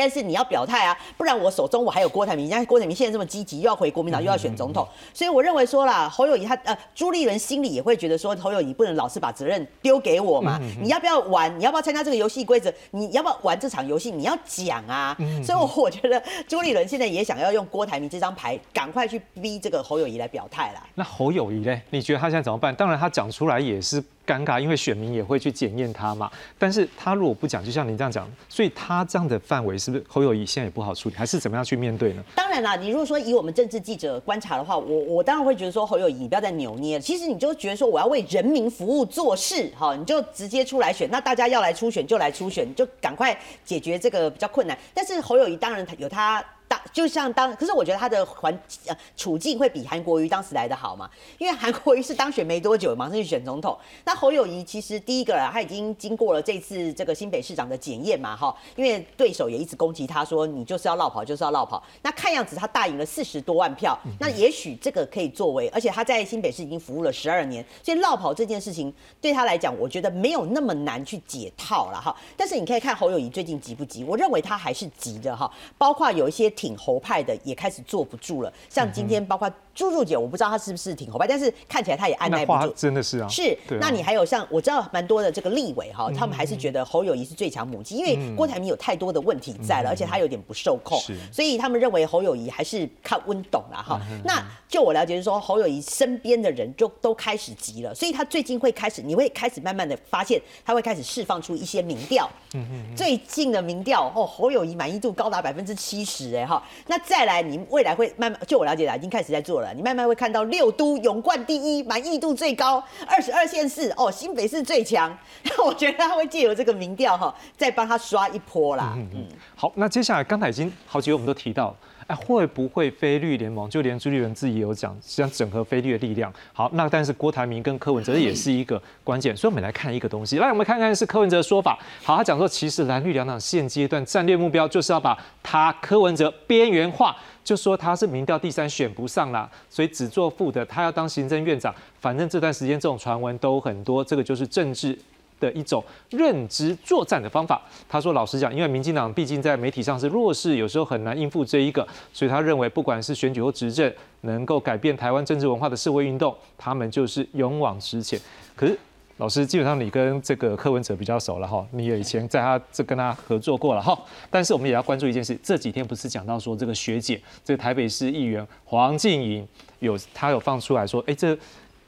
[0.00, 11.52] 但是你要表态啊，不然我手中我还有郭台铭，人家郭台铭现在这么积极，又要回国民党，又要选总统，所以我认为说啦，侯友谊他呃朱立伦心里也会觉得说，侯友谊不能老是把责任丢给我嘛，你要不要玩？
[11.58, 12.72] 你要不要参加这个游戏规则？
[12.92, 14.12] 你要不要玩这场游戏？
[14.12, 15.16] 你要讲啊。
[15.44, 20.86] 所以我觉得朱立伦现在也想要用郭台铭这张牌，赶快去逼这个侯友谊来表态啦。
[20.94, 21.76] 那侯友谊呢？
[21.90, 22.72] 你觉得他现在怎么办？
[22.72, 24.00] 当然他讲出来也是。
[24.28, 26.30] 尴尬，因为选民也会去检验他嘛。
[26.58, 32.22] 但是他如果不讲，就像您这样讲，所以他这样的范围是不是侯友谊现在也不好处理，还是怎么样去面对呢？
[32.34, 37.00] 当然啦，你如果说以我们政治记者观察的话，我我当然会觉得说侯友谊你不要再扭捏了。
[37.00, 41.08] 其实你就觉得说我要为人民服务做事，哈，你就直接出来选。
[41.10, 44.76] 那大家要来初选就来初选，就赶快解决这个比较困难。
[44.92, 46.44] 但是侯友谊当然有他。
[46.88, 48.52] 当就像当，可是我觉得他的环
[48.86, 53.78] 呃处境会比韩国瑜当时来的好嘛，因为韩国瑜是当选没多久，马上去选总统。
[54.04, 61.82] 那侯友谊其实第一个他已经经过了这次这个新北市长的检验嘛，哈，因为对手也一直攻击他说你就是要绕跑，就是要绕跑。
[62.02, 72.14] 那看样子他大赢了四十多万票，那也许这个可以作为，而且他在新北市已经服务了十二年，所以绕跑这件事情对他来讲，我觉得没有那么难去解套了哈。
[72.36, 74.04] 但是你可以看侯友谊最近急不急？
[74.04, 76.48] 我认为他还是急的哈，包括有一些。
[76.58, 83.28] 挺侯派的也开始坐不住了，像今天包括朱朱姐，我不知道她是不是挺侯派，但是看起来她也按耐不住，真的是啊。
[83.28, 91.00] 是，那你还有像我知道蛮多的这个立委哈，他们还是觉得侯友谊是最强母鸡，因为郭台铭有太多的问题在了，而且他有点不受控，
[91.32, 94.00] 所以他们认为侯友谊还是看温董啦哈。
[94.24, 102.28] 那就我了解是说，侯友谊身边的人就都开始急了，所以他最近会开始，你会开始慢慢的发现，他会开始释放出一些民调。
[102.54, 102.96] 嗯嗯。
[102.96, 106.44] 最近的民调哦，侯友谊满意度高达百分之七十哎。
[106.44, 109.67] 哈，那再来，你未来会慢慢，就我了解的，已经开始在做了。
[109.74, 115.16] 你慢慢会看到六都勇冠第一，满意度最高，二十二县市哦，新北市最强。
[115.44, 118.94] 那我觉得他会借由这个民调哈，再帮他刷一波啦。
[118.96, 119.26] 嗯嗯。
[119.54, 121.74] 好，那接下来刚才已经好几位我们都提到。
[122.08, 123.68] 哎，会不会非绿联盟？
[123.68, 126.32] 就连朱立伦自己也有讲，想整合非绿的力量。
[126.54, 130.38] 好，那但是郭台铭跟柯文哲也是一个关键，所以我们来看一个东西。
[130.38, 131.78] 来，我们看看是柯文哲的说法。
[132.02, 141.74] 好，他讲说，其实蓝绿两党现阶段战略目标就是要把他柯文哲边缘化，就说他是民调第三选不上啦，所以只做副的，他要当行政院长。
[142.00, 144.98] 反正这段时间这种传闻都很多，这个就是政治。
[145.38, 147.60] 的一种认知作战的方法。
[147.88, 158.20] 他说：“老实讲，因为民进党毕竟在媒体上是弱势，有时候很难应付这一个，所以他认为，不管是选举或执政，能够改变台湾政治文化的社会运动，他们就是勇往直前。
[158.54, 158.78] 可是，
[159.18, 163.98] 老师，基本上你跟这个柯文哲比较熟了哈，你也以前在他这跟他合作过了哈。
[164.30, 169.46] 但是我们也要关注一件事，这几天不是讲到说这个学姐，这个台北市议员黄静莹
[169.80, 171.36] 有他有放出来说，哎，这。”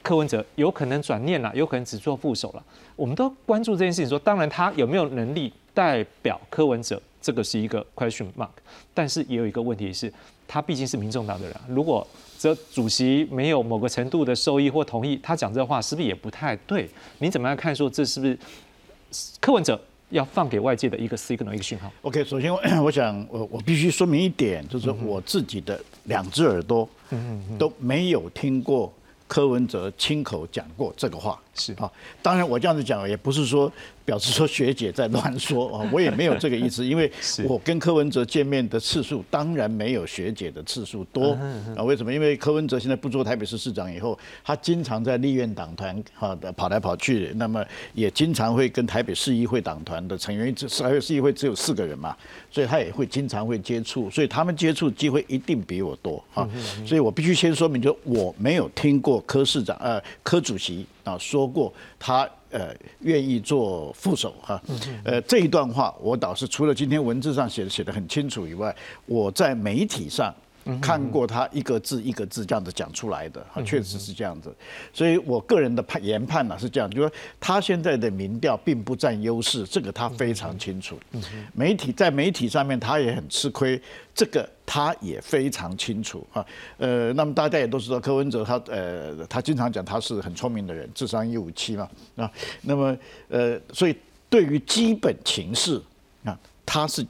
[0.02, 2.62] 柯文哲有可能转念了，有可能只做副手了。
[2.96, 8.48] 我们都关注这件事情，说当然他有没有能力代表柯文哲，这个是一个 question mark。
[8.94, 10.12] 但是也有一个问题是，
[10.48, 12.06] 他毕竟是民众党的人，如果
[12.38, 16.88] 这主席没有某个程度的受益或同意，他讲这话是不是也不太对？
[17.18, 17.74] 你怎么样看？
[17.74, 18.38] 说这是不是
[19.40, 21.92] 柯文哲要放给外界的一个 signal 一个讯号。
[22.02, 26.88] OK，首先我 我想我我必须说明一点，就是我自己的两只耳朵
[27.58, 28.92] 都没有听过
[29.30, 31.40] 柯文哲亲口讲过这个话。
[31.60, 31.90] 是啊，
[32.22, 33.70] 当然我这样子讲也不是说
[34.04, 37.10] 表示说学姐在乱说啊，我也没有这个意思，因为
[37.44, 41.36] 我跟柯文哲见面的次数当然没有学姐的次数多
[41.76, 41.82] 啊。
[41.82, 42.12] 为什么？
[42.12, 52.16] 因为柯文哲现在不做台北市市长以后，他经常在立院党团哈跑来跑去，那么也经常会跟台北市议会党团的成员，这台北市议会只有四个人嘛，
[52.50, 56.48] 所以他也会经常会接触，所以他们接触机会一定比我多啊。
[56.86, 64.60] 所以我必须先说明，就我没有听过柯市长呃柯主席啊说过他呃愿意做副手哈，
[65.04, 68.74] 呃这一段话我倒是除了今天文字上写的写的很清楚以外，
[69.06, 70.34] 我在媒体上。
[70.80, 74.54] 看过他一个字一个字这样子讲出来的，哈，确实是这样子，
[74.92, 80.98] 所以我个人的判研判呢是这样，就是说他现在的民调并不占优势，这个他非常清楚。
[81.54, 83.80] 媒体在媒体上面他也很吃亏，
[84.14, 86.44] 这个他也非常清楚啊。
[86.78, 92.30] 呃，那么大家也都知道柯文哲他呃他经常讲他是很聪明的人，智商一五七嘛啊。
[92.62, 92.96] 那么
[93.28, 93.96] 呃，所以
[94.28, 95.80] 对于基本情势
[96.24, 97.06] 啊，他是。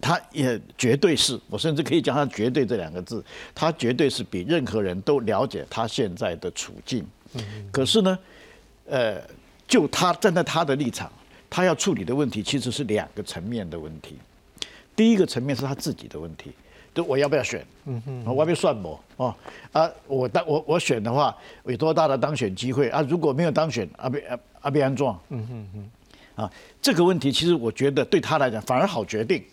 [0.00, 7.04] 他也绝对是我甚至可以讲他绝对这两个字，他绝对是比任何人都了解他现在的处境。
[7.72, 8.18] 可是呢，
[8.86, 9.20] 呃，
[9.66, 11.10] 就他站在他的立场，
[11.50, 14.16] 他要处理的问题其实是两个层面的问题。
[14.94, 16.52] 第一个层面是他自己的问题，
[16.94, 17.66] 就我要不要选？
[17.86, 19.00] 嗯哼，我要不要算我？
[19.16, 19.34] 哦
[19.72, 23.02] 啊，我当我我选的话，有多大的当选机会啊？
[23.02, 25.20] 如果没有当选，阿贝阿阿贝安壮。
[25.30, 29.44] 嗯哼哼，啊，这个问题其实我觉得对他来讲反而好决定。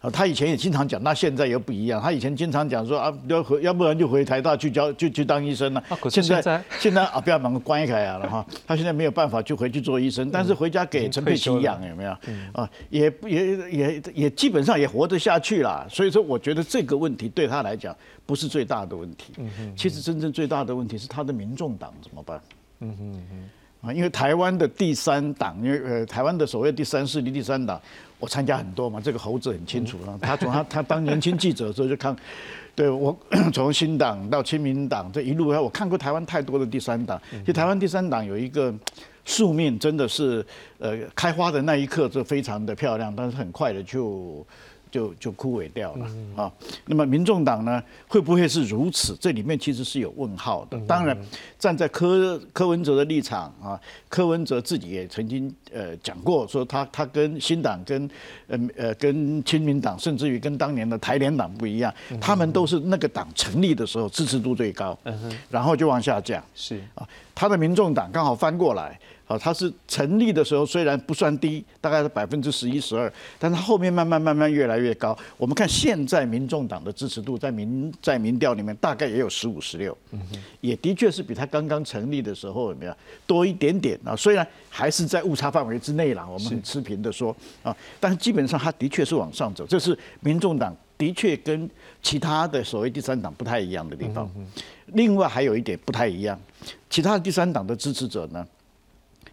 [0.00, 2.00] 啊，他以前也经常讲，那现在又不一样。
[2.00, 5.82] 他以前经常讲说啊，要回，要不然就回台大去教，就去当医生了。
[5.88, 8.46] 啊，现在现在啊，不要把门关开啊了哈。
[8.66, 12.10] 他现在没有办法就回去做医生，但是回家给陈佩琪养有没有？
[12.52, 15.84] 啊，也也也也基本上也活得下去了。
[15.90, 19.32] 所以说，我觉得这个问题对他来讲不是最大的问题。
[19.76, 22.40] 其实真正最大的问题是他的民众党怎么办？
[22.80, 23.50] 嗯哼哼。
[23.80, 27.80] 啊，因为台湾的第三党，因为呃，台湾的所谓第三势力、第三党，
[28.18, 29.00] 我参加很多嘛。
[29.00, 32.16] 这个猴子很清楚啊，他从他 他当年轻记者的时候就看，
[32.74, 33.16] 对我
[33.54, 37.20] 从新党到亲民党这一路，我看过台湾太多的第三党。
[37.30, 38.74] 其实台湾第三党有一个
[39.24, 40.44] 宿命，真的是
[40.78, 44.44] 呃开花的那一刻就非常的漂亮，但是很快的就。
[44.90, 46.52] 就就枯萎掉了啊。
[46.86, 49.16] 那么民众党呢，会不会是如此？
[49.20, 50.78] 这里面其实是有问号的。
[50.86, 51.16] 当然，
[51.58, 58.10] 站在柯柯文哲的立场啊，柯文哲自己也曾经呃讲过，说他他跟新党跟
[58.46, 64.98] 呃呃跟亲民党，甚至于跟当年的台联党不一样，他们都是那个党成立的时候支持度最高，
[65.50, 66.42] 然后就往下降。
[66.54, 68.98] 是啊，他的民众党刚好翻过来。
[69.28, 75.16] 啊，它是成立的时候虽然不算低，大概是百分之十一十二，但它后面慢慢慢慢越来越高。
[75.36, 79.96] 我们看现在民众党的支持度在民在民调里面大概也有十五十六，
[80.62, 82.94] 也的确是比它刚刚成立的时候有没有
[83.26, 84.16] 多一点点啊？
[84.16, 91.68] 虽然还是在误差范围之内啦，我们很持平的说啊，但是基本上它的确是往上走，这是民众党的确跟
[92.02, 94.26] 其他的所谓第三党不太一样的地方。
[94.94, 96.40] 另外还有一点不太一样，
[96.88, 98.46] 其他的第三党的支持者呢？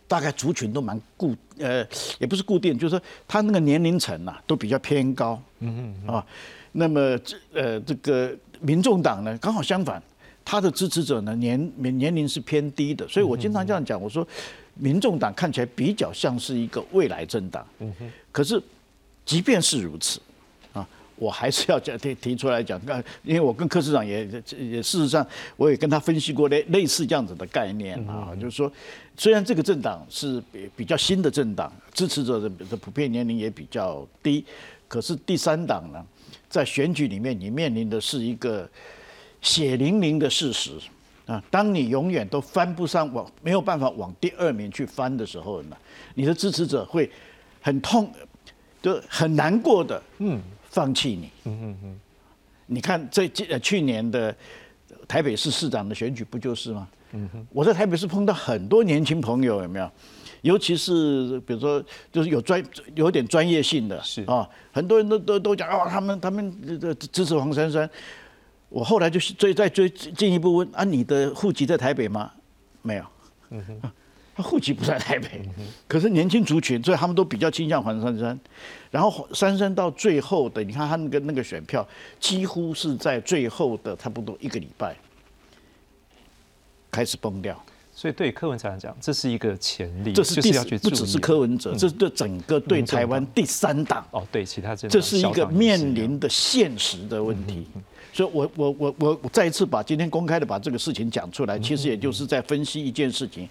[0.07, 1.85] 大概族群都蛮固，呃，
[2.19, 6.25] 也不是固定，就是说他那个年龄层呐、都比较偏高，嗯嗯啊，
[6.73, 10.01] 那么这呃这个民众党呢，刚好相反，
[10.43, 14.27] 他的支持者呢年年年龄是偏低的，所以我经常这样讲，我说
[14.75, 18.61] 民众党看起来比较像是一个未来政党，嗯哼，可是
[19.25, 20.19] 即便是如此。
[21.17, 22.77] 我还是要讲提提出来讲，
[23.23, 24.27] 因为我跟柯市长也
[24.59, 28.69] 也事实上我也跟他分析过类类似这样子的概念啊，就是说，
[29.17, 34.45] 虽然这个政党是比比较新的政党，支持者的的普遍年龄也比较低，
[34.87, 36.05] 可是第三党呢，
[36.49, 38.69] 在选举里面你面临的是一个
[39.41, 40.71] 血淋淋的事实。
[41.25, 45.77] 啊，当你永远都翻不上往没有办法往第二名去翻的时候呢，
[46.13, 47.09] 你的支持者会
[47.61, 48.11] 很痛，
[48.81, 50.41] 就很难过的，嗯。
[50.67, 51.99] 放弃你，嗯嗯嗯，
[52.65, 54.35] 你看这呃去年的
[55.07, 56.87] 台北市市长的选举不就是吗？
[57.11, 59.89] 嗯哼，我在台北市碰到很多年轻朋友，有没有？
[60.41, 62.63] 尤其是比如说，就是有专
[62.93, 66.53] 有点专业性的，是啊，很多人都都都讲哦，他们他们
[67.11, 67.89] 支持黄珊珊。
[68.69, 72.31] 我后来就追再追进一步问啊，你的户籍在台北吗？
[72.81, 73.05] 没有，
[73.51, 73.91] 嗯哼。
[74.35, 75.41] 他户籍不在台北，
[75.87, 78.37] 可是年轻族群，所以他们都比较倾向黄珊珊。
[78.91, 81.87] 然后珊珊到最后的，你看他那个那个选票，
[82.19, 84.95] 几乎是在最后的差不多一个礼拜
[86.91, 87.57] 开始崩掉。
[87.97, 97.65] 所以对柯文哲来讲，这是一个潜力，这是第要去不只是柯文哲，这是对整个对台湾第三党哦，对其他这是一个面临的现实的问题。
[98.11, 103.47] 所以，我我我我我再一次把今天公开的把这个事情讲出来，其实也就是在分析一件事情：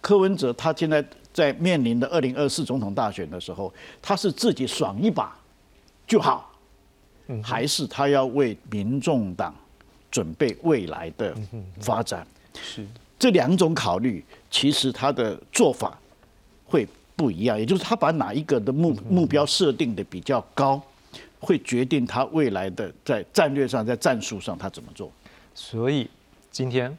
[0.00, 5.36] 柯文哲他现在在面临的二零二四总统大选的时候，他是自己爽一把
[6.06, 6.52] 就好，
[7.42, 9.54] 还是他要为民众党
[10.10, 11.36] 准备未来的
[11.80, 12.26] 发展？
[12.54, 12.86] 是
[13.18, 15.98] 这两种考虑，其实他的做法
[16.64, 20.82] 会不一样，也就是他把哪一个的目目标设定的比较高。
[21.40, 25.08] 会决定他未来的在战略上、在战术上他怎么做。
[25.54, 26.10] 所以
[26.50, 26.98] 今天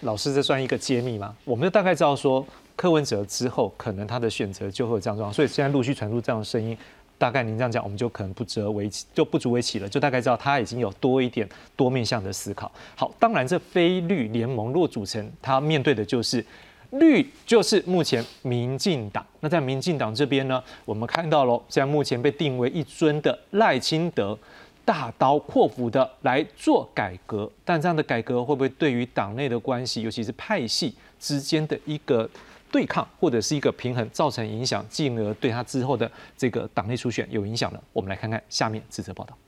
[0.00, 1.34] 老师这算一个揭秘吗？
[1.44, 2.44] 我们就大概知道说
[2.76, 5.32] 柯文哲之后可能他的选择就会有这样状况。
[5.32, 6.76] 所以现在陆续传出这样的声音，
[7.18, 9.88] 大概您这样讲，我们就可能不足为奇，就不足为奇了。
[9.88, 12.70] 就大概知道他已经有多一点多面向的思考。
[12.96, 16.44] 好，当然这非绿联盟若组成，他面对的就是。
[16.94, 24.36] 绿就是目前民进党，那在民进党这边呢，我们看到了，在目前被定为一尊的赖清德，
[24.90, 32.28] 大刀阔斧的来做改革，但这样的改革会不会对于党内的关系，尤其是派系之间的一个
[32.72, 37.80] 对抗或者是一个平衡造成影响，进而对他之后的这个党内初选有影响呢？
[37.92, 39.38] 我们来看看下面这则报道。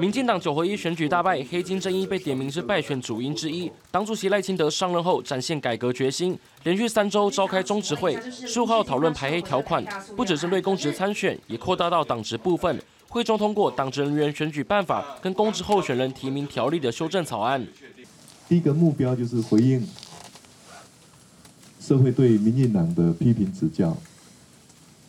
[0.00, 3.70] 民进党九合一选举大败，黑金争议被点名是败选主因之一。
[3.92, 9.84] 党主席赖清德上任后展现改革决心，连续三周召开中执会，十五号讨论排黑条款，
[10.16, 12.76] 不只针对公职参选，也扩大到党职部分。
[13.10, 17.66] 会中通过党职人员选举办法跟公职候选人提名条例的修正草案。
[18.48, 19.86] 第一个目标就是回应
[21.78, 23.94] 社会对民进党的批评指教，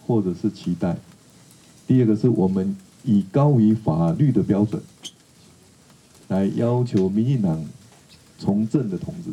[0.05, 0.97] 或者是期待。
[1.87, 2.75] 第二个是我们。
[3.03, 4.79] 以高于法律的标准
[6.27, 7.65] 来要求民进党
[8.37, 9.31] 从政的同志。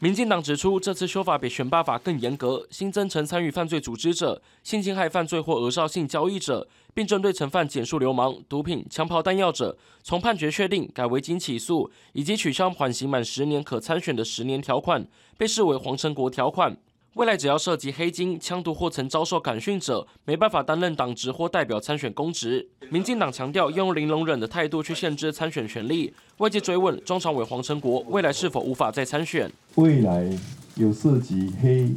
[0.00, 16.76] 民进党指出，这次修法比选罢法更严格，新增曾参与犯罪组织者、性侵害犯罪或额少性交易者，并针对曾犯减速流氓、毒品、枪炮弹药者，从判决确定改为经起诉，以及取消缓刑满十年可参选的十年条款，被视为黄成国条款。
[17.14, 22.68] 未来只要涉及黑金、枪毒或曾遭受感训者，没办法担任党职或代表参选公职。
[22.88, 26.14] 民进党强调用零容忍的态度去限制参选权利。
[26.36, 29.50] 外界追问中常委黄成国未来是否无法再参选？
[29.74, 30.24] 未来
[30.76, 31.92] 有涉及黑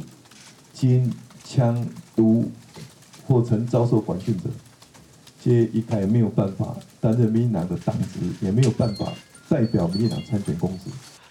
[0.72, 1.14] 金、
[1.44, 1.86] 枪
[2.16, 2.50] 毒
[3.24, 4.50] 或曾遭受管训者，
[5.44, 9.12] 皆一概没有办法担任民进党的党职，也没有办法
[9.46, 10.84] 代表民进党参选公职。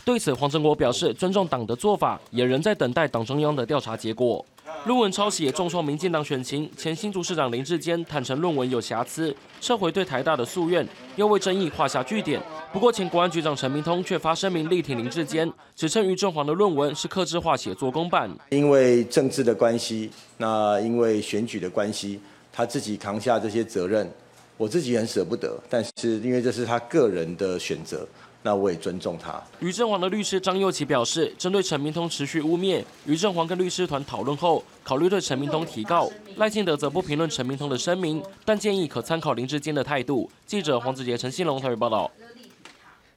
[0.06, 4.46] 对此，黄成国表示尊重党的做法，也仍在等待党中央的调查结果。
[4.86, 12.40] 论文抄袭也重创民进党选情，前新竹市长林志坚坦承论文有瑕疵，撤回对台大的诉愿，又为争议画下句点。
[12.72, 18.30] 不过，前国安局长陈明通却发声明力挺林志坚，指称于正煌的论文是刻制化写作公版。
[18.50, 22.20] 因为政治的关系，那因为选举的关系，
[22.54, 24.10] 他自己扛下这些责任，
[24.56, 28.08] 我自己很舍不得，但是因为这是他个人的选择。
[28.46, 29.42] 那我也尊重他。
[29.62, 36.12] 于正煌的律师张佑琪表示，针对陈明通持续污蔑，于正煌跟律师团讨论后，考虑对陈明通提告。
[36.36, 40.30] 赖清德则不评论陈明通的声明，但建议可参考林志坚的态度。
[40.46, 42.12] 记者黄子杰、陈信龙台北报道。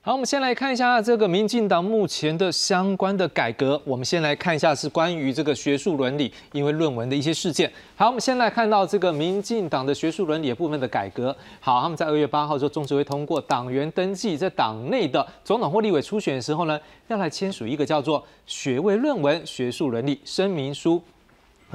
[0.06, 3.82] 好，我们先来看一下这个民进党目前的相关的改革。
[3.84, 7.68] 我们先来看一下是关于这个学术伦理，因为论文的一些事件。
[7.96, 11.36] 好，我们先来看到这个民进党的学术伦理部分的改革。
[11.58, 16.78] 好，他们在二月八号就中执会通过党员登记在党内的总统或立委初选的时候呢，
[17.08, 21.02] 要来签署一个叫做学位论文学术伦理声明书。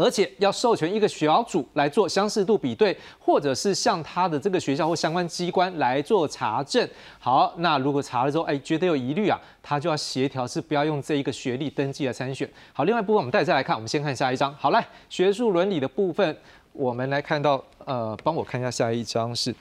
[0.02, 6.88] 而且要授权一个小组来做相似度比对，或者是向他的这个学校或相关机关来做查证。
[7.20, 12.50] 好，那如果查了之后，哎，觉得有疑虑啊，他就要协调是不要用这一个学历登记来参选。
[12.74, 14.54] 好，另外一部分我们再再来看，我们先看下一章。
[14.56, 16.36] 好，来学术伦理的部分，
[16.74, 19.54] 我们来看到，呃，帮我看一下下一章是。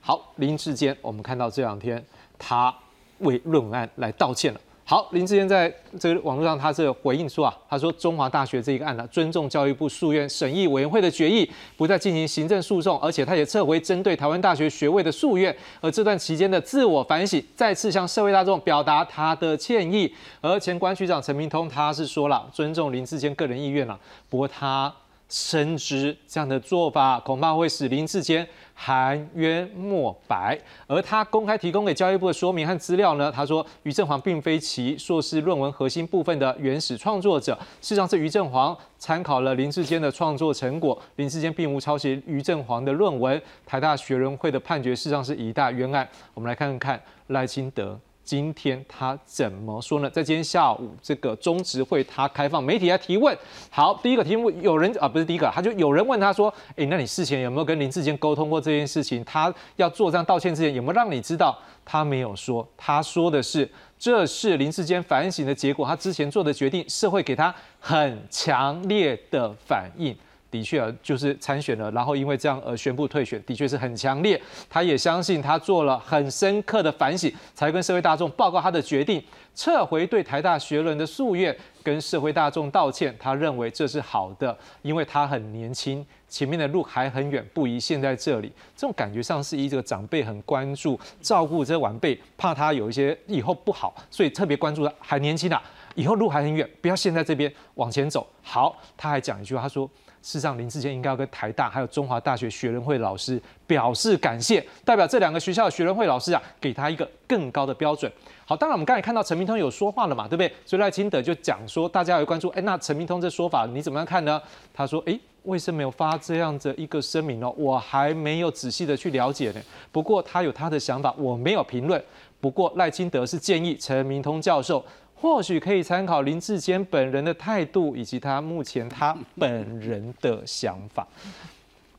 [0.00, 2.04] 好，林志坚，我们看到这两天
[2.38, 2.74] 他
[3.18, 4.60] 为论文案来道歉了。
[4.90, 20.12] 好，林志坚在这个网络上，他是回应说啊，他说中华大学这一个案呢，尊重教育部诉愿审议委员会的决议，不再进行行政诉讼，而且他也撤回针对台湾大学学位的诉愿，而这段期间的自我反省，再次向社会大众表达他的歉意。
[20.40, 23.96] 而前管局长陈明通他是说了，尊重林志坚个人意愿了，
[24.28, 24.92] 不过他。
[25.30, 33.30] 深知这样的做法恐怕会使林志坚含冤莫白，而他公开提供给教育部的说明和资料呢？
[33.30, 43.40] 他说于正煌并非其硕士论文核心部分的原始创作者，事实上是于正煌参考了林志坚的创作成果，林志坚并无抄袭于正煌的论文。
[43.64, 46.08] 台大学人会的判决事实上是一大冤案。
[46.34, 47.96] 我们来看看赖清德。
[48.30, 50.08] 今天他怎么说呢？
[50.08, 53.36] 在今天下午这个中执会，他开放媒体来提问。
[53.70, 59.24] 好，第一个题目有人啊，不是第一个，他就有人问他说：“哎，那你事前有没有跟林志坚沟通过这件事情？
[59.24, 63.68] 他要做这样道歉之前，有没有让你知道？”他没有说，他说的是
[63.98, 70.16] 这是林志坚反省的结果，他之前做的决定，社会给他很强烈的反应。
[70.50, 74.40] 的确啊，就是参选了，然后因为这样而宣布退选，的确是很强烈。
[74.68, 79.22] 他也相信他做了很深刻的反省，才跟社会大众报告他的决定，
[79.54, 83.14] 撤回对台大学伦的夙愿，跟社会大众道歉。
[83.18, 88.52] 他认为这是好的，因为他很年轻，前面的路还很远，不宜现在这里。
[88.74, 95.62] 这种感觉上是一个长辈很关注、照顾这晚辈，怕他有一些以后不好，所以特别关注他还年轻啊，
[95.94, 98.26] 以后路还很远，不要现在这边往前走。
[98.42, 99.88] 好，他还讲一句话，他说。
[100.22, 108.10] 事实上，林志坚应该要跟台大还有中华大学学人会老师表示感谢，代表这两个学校的学人会老师啊，给他一个更高的标准。
[108.44, 110.52] 好，当然我们刚才看到陈明通有说话了嘛，对不对？
[110.66, 114.40] 所以赖清德就讲说，大家有关注，哎，那陈明通这说法你怎么样看呢？
[114.74, 117.48] 他说，哎，为什么没有发这样的一个声明呢？
[117.56, 119.60] 我还没有仔细的去了解呢。
[119.90, 122.02] 不过他有他的想法，我没有评论。
[122.40, 124.84] 不过赖清德是建议陈明通教授。
[125.20, 131.06] 或许可以参考林志坚本人的态度，以及他目前他本人的想法。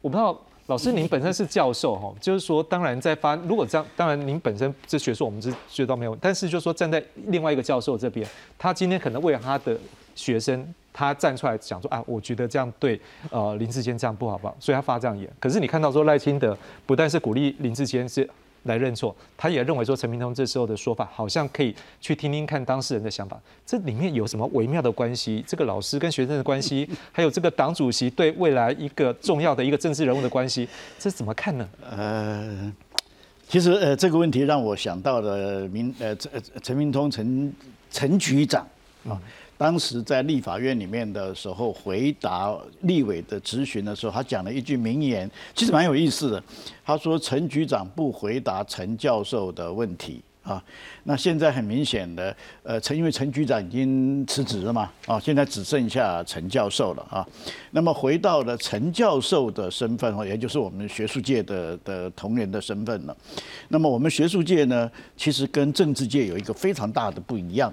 [0.02, 9.78] 我不知道老师您本身是教授哈， 就是说，当然在发如果这样，当然您本身这学术我们是学到没有，但是就是说站在另外一个教授这边，他今天可能为了他的
[10.16, 13.00] 学生，他站出来讲说啊，我觉得这样对
[13.30, 15.30] 呃林志坚这样不好不好，所以他发这样言。
[15.40, 16.58] 可是你看到说赖清德
[16.88, 18.28] 不但是鼓励林志坚是。
[18.64, 25.44] 来认错，他也认为说陈明通这时候的说法好像可以去听听看当事人的想法，这里面有什么微妙的关系？
[25.48, 30.68] 这个老师跟学生的关系， 还有这个党主席对未来一个重要的一个政治人物的关系，
[31.00, 31.68] 这怎么看呢？
[31.90, 32.74] 呃，
[33.48, 36.32] 其实呃这个问题让我想到了明呃陈
[36.62, 37.54] 陈明通陈
[37.90, 38.68] 陈局长
[39.08, 39.20] 啊。
[39.62, 46.44] 当时在立法院里面的时候，回答立委的质询的时候，他讲了一句名言，其实蛮有意思的。
[46.84, 50.60] 他说：“陈局长不回答陈教授的问题啊。”
[51.06, 57.24] 那现在很明显的，呃，陈因为陈局长已经辞职了嘛，啊，现在只剩下陈教授了啊。
[57.70, 63.16] 那么回到了陈教授的身份哦，也就是我们学术界的的同仁的身份了。
[63.68, 67.72] 那么我们学术界呢，其实跟政治界有一个非常大的不一样。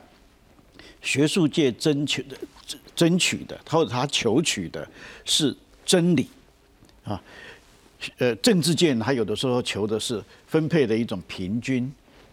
[1.00, 2.36] 学术界争取的、
[2.94, 4.86] 争取的，或者他求取的
[5.24, 6.28] 是真理
[7.04, 7.22] 啊。
[8.18, 11.90] 呃，政治界他有的时候求的是分配的一种平均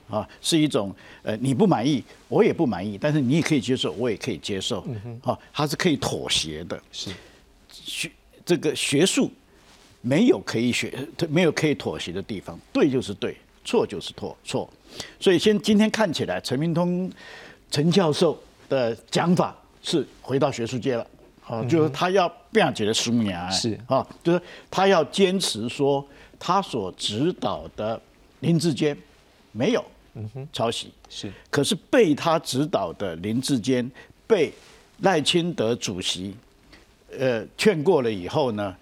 [0.08, 0.94] 啊，是一种
[1.24, 4.86] 呃你不满意，我也不满意，但是你也可以接受，我也可以接受
[5.24, 6.80] 啊，他是可以妥协的。
[6.92, 7.10] 是
[7.72, 8.12] 学
[8.46, 9.32] 这个学术
[10.02, 10.94] 没有可以学，
[11.30, 14.72] 没有可以妥协的地方，对就是对，错就是错错。
[15.20, 17.12] 所以先今天看起来，陈明通
[17.72, 18.40] 陈教授。
[18.70, 21.08] 的讲法是回到学术界了，
[21.46, 23.80] 啊，就是他要辩解的十五年，是。
[23.88, 26.06] 啊，就是他要坚持说
[26.40, 28.00] 他所指导的
[28.40, 28.98] 林志坚
[29.52, 29.84] 没有
[30.52, 33.90] 抄袭，是，可是被他指导的林志坚
[34.26, 34.52] 被
[35.02, 36.36] 赖清德主席
[37.18, 38.76] 呃劝过了以后呢，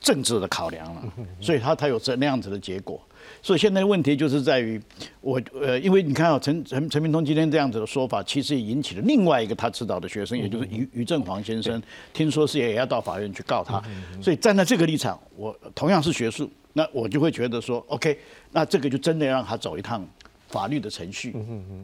[0.00, 1.02] 政治的考量了，
[1.40, 3.00] 所以他才有这那样子的结果。
[3.42, 4.80] 所以现在问题就是在于，
[5.20, 13.82] 我呃，因为你看啊，陈陈陈明通今天这样子的说法，其实也引起了另外一个他指导的学生，也就是于于正煌先生，听说是也要到法院去告他。
[14.22, 18.18] 所以站在这个立场，我同样是学术，那我就会觉得说，OK，
[18.52, 20.06] 那这个就真的让他走一趟
[20.48, 21.34] 法律的程序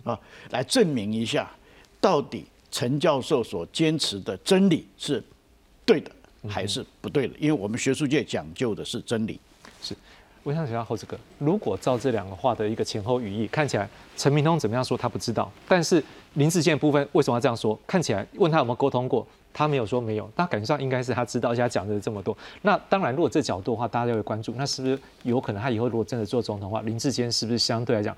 [0.05, 0.19] 啊，
[0.51, 1.51] 来证明一下，
[2.01, 5.23] 到底陈教授所坚持的真理是
[5.85, 6.11] 对的
[6.49, 7.35] 还是不对的？
[7.39, 9.41] 因为我们学术界讲究的是真理。
[10.47, 16.01] 我想请问后这个，如果照这两个话的一个前后语义，看起来陈明通怎么样说他不知道，但是
[16.35, 17.77] 林志坚部分为什么要这样说？
[17.85, 22.37] 看起来问他有没有沟通过，他没有说没有，那感觉上应该是他知道，而且讲的这么多。
[22.63, 28.17] 那当然，如果这角度的话，大家就会关注，那是不是有可能他以后如果真的做总统的话，林志坚是不是相对来讲，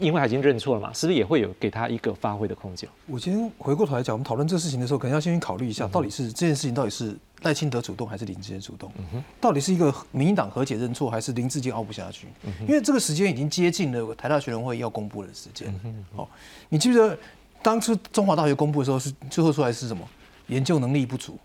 [0.00, 2.88] 因为他已经认错了嘛，是不是也会有给他一个发挥的空间？
[3.06, 7.16] 我先回过头来讲，我们讨论这个事情的时候，可能要先去考虑一下，到底是这件事情到底是。
[7.42, 8.92] 赖清德主动还是林志坚主动？
[9.40, 12.26] 到底是一个民进党和解认错，还是林志坚熬不下去？
[12.68, 15.74] 因为这个时间已经接近了台大学生会要公布的时间。
[16.14, 16.28] 好，
[16.68, 17.18] 你记得
[17.62, 20.06] 当初中华大学公布的时候，是最后出来是什么？
[20.48, 21.38] 研究能力不足。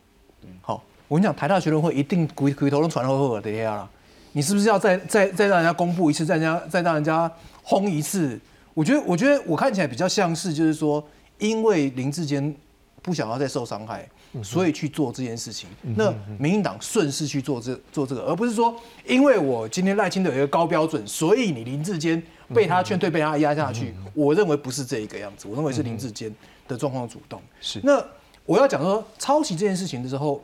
[0.61, 3.89] 好，我跟你讲，台大学生会一定鬼鬼头都传后后的呀了。
[4.35, 7.31] 你是不是要再再再让人家公布一次，再让再让人家
[7.63, 8.37] 轰一次？
[8.73, 11.01] 我觉得，我觉得我看起来比较像是就是说，
[11.37, 12.53] 因为林志坚
[13.01, 14.05] 不想要再受伤害。
[14.43, 15.69] 所以去做这件事情。
[15.95, 18.75] 那民进党顺势去做这做这个，而不是说
[19.05, 22.21] 因为我今天赖清德有一个高标准，所以你林志坚
[22.53, 23.95] 被他劝退，被他压下去。
[24.13, 26.29] 我认为不是这一个样子，我认为是林志坚
[26.67, 27.41] 的状况主动。
[27.61, 28.05] 是那
[28.45, 30.43] 我要讲说抄袭这件事情的时候，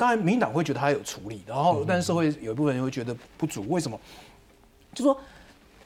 [0.00, 4.00] 当然民党会觉得他有处理，然后但是社会有一部分人会觉得不足，为什么？
[4.94, 5.14] 就说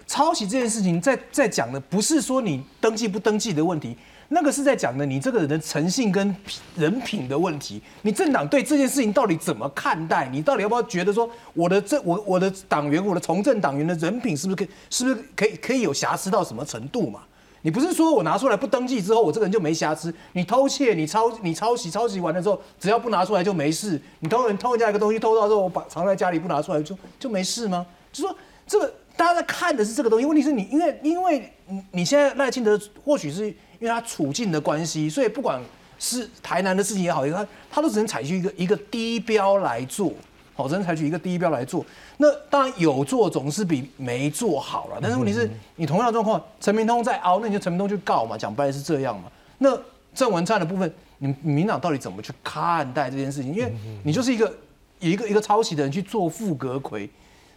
[0.06, 3.96] 抄袭这件事情，在在讲的不是说你登记不登记的问题，
[4.28, 6.32] 那个是在讲的你这个人的诚信跟
[6.76, 7.82] 人品的问题。
[8.02, 10.28] 你政党对这件事情到底怎么看待？
[10.28, 17.22] 你到底要不要觉得说我的这我我的党员，我的从政党员的人品是不是可以是不是可以可以有瑕疵到什么程度嘛？
[17.64, 20.14] 你不是说我拿出来不登记之后，我这个人就没瑕疵？
[20.34, 24.00] 你偷窃、你抄、你抄袭、抄袭完了之后，只要不拿出来就没事？
[24.20, 27.84] 你偷人偷人家一个东西偷到之后，我把藏在家里不拿出来就就没事吗？
[28.12, 28.36] 就说
[28.66, 28.94] 这个。
[29.16, 35.62] 大家在看的是这个东西，问题是你因为因为你你现在赖清德或许是因为他处境的关系，所以不管
[36.00, 40.12] 是台南的事情也好，他他都只能采取一个一个低标来做，
[40.54, 41.84] 好，只能采取一个低标来做。
[42.18, 49.30] 那当然有做总是比没做好了，但是问题是你同样的状况，陈明通在熬，那你就陈明通去告嘛，讲白是这样嘛。
[49.58, 49.76] 那
[50.14, 53.52] 郑文灿的部分，你民党到底怎么去看待这件事情？
[53.52, 53.72] 因为
[54.04, 54.54] 你就是一个
[55.00, 57.10] 一个一个抄袭的人去做副阁魁。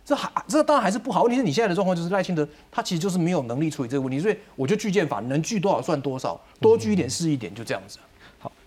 [0.03, 1.23] 这还这当然还是不好。
[1.23, 7.99] 问题是你现在的状况就是赖清德他其实就是没有能力处理这个问题，所以我就拒建法能拒多少算多少，多拒一点是一点，就这样子。
[7.99, 8.05] 好，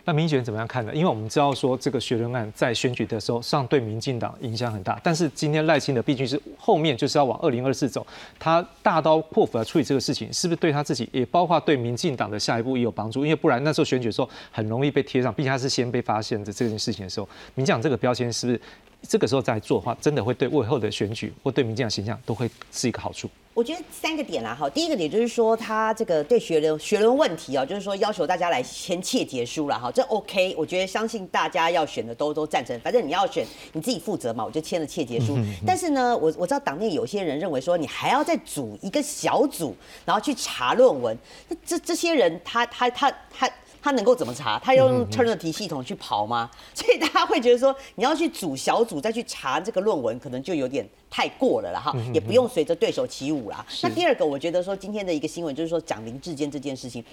[0.04, 0.94] 那民选怎么样看呢？
[0.94, 8.06] 因为我们知道说这个学伦案在选举的时候上对民进党影响很大，但是今天赖清德毕竟是后面就是要往二零二四走，
[8.38, 13.24] 他大刀阔斧来处理这个事情，是不是对他自己也包括对民进党的下一步也有帮助？
[13.24, 18.60] 因为不然那时候选举的时候很容易被贴上，毕竟他是先被发现的这件事情的时候，民进党这个标签是不是？
[19.08, 23.30] 这个时候再做的话，真的会对未后的选举或对民进党形象都会是一个好处。
[23.60, 35.36] 我觉得三个点啦，哈，第一个点就是说，他这个对学伦学伦问题啊，就是说要求大家来签切结书了，哈，这 OK，我觉得相信大家要选的都都赞成，反正你要选你自己负责嘛，我就签了切结书。
[35.66, 41.14] 但是呢，我我知道党内有些人认为说，你还要再组一个小组，然后去查论文，
[41.48, 43.46] 那这这些人他他他他。
[43.46, 43.52] 他
[43.92, 44.58] 能够怎么查？
[44.62, 46.50] 他要用 Turnitin 系统去跑吗？
[46.74, 53.64] 所以大家会觉得说，你要去组小组再去查这个论文，可能就有点太过了啦哈，也不用随着对手起舞啦。
[53.82, 57.04] 那第二个，我觉得说今天的一个新闻就是说讲林志坚这件事情。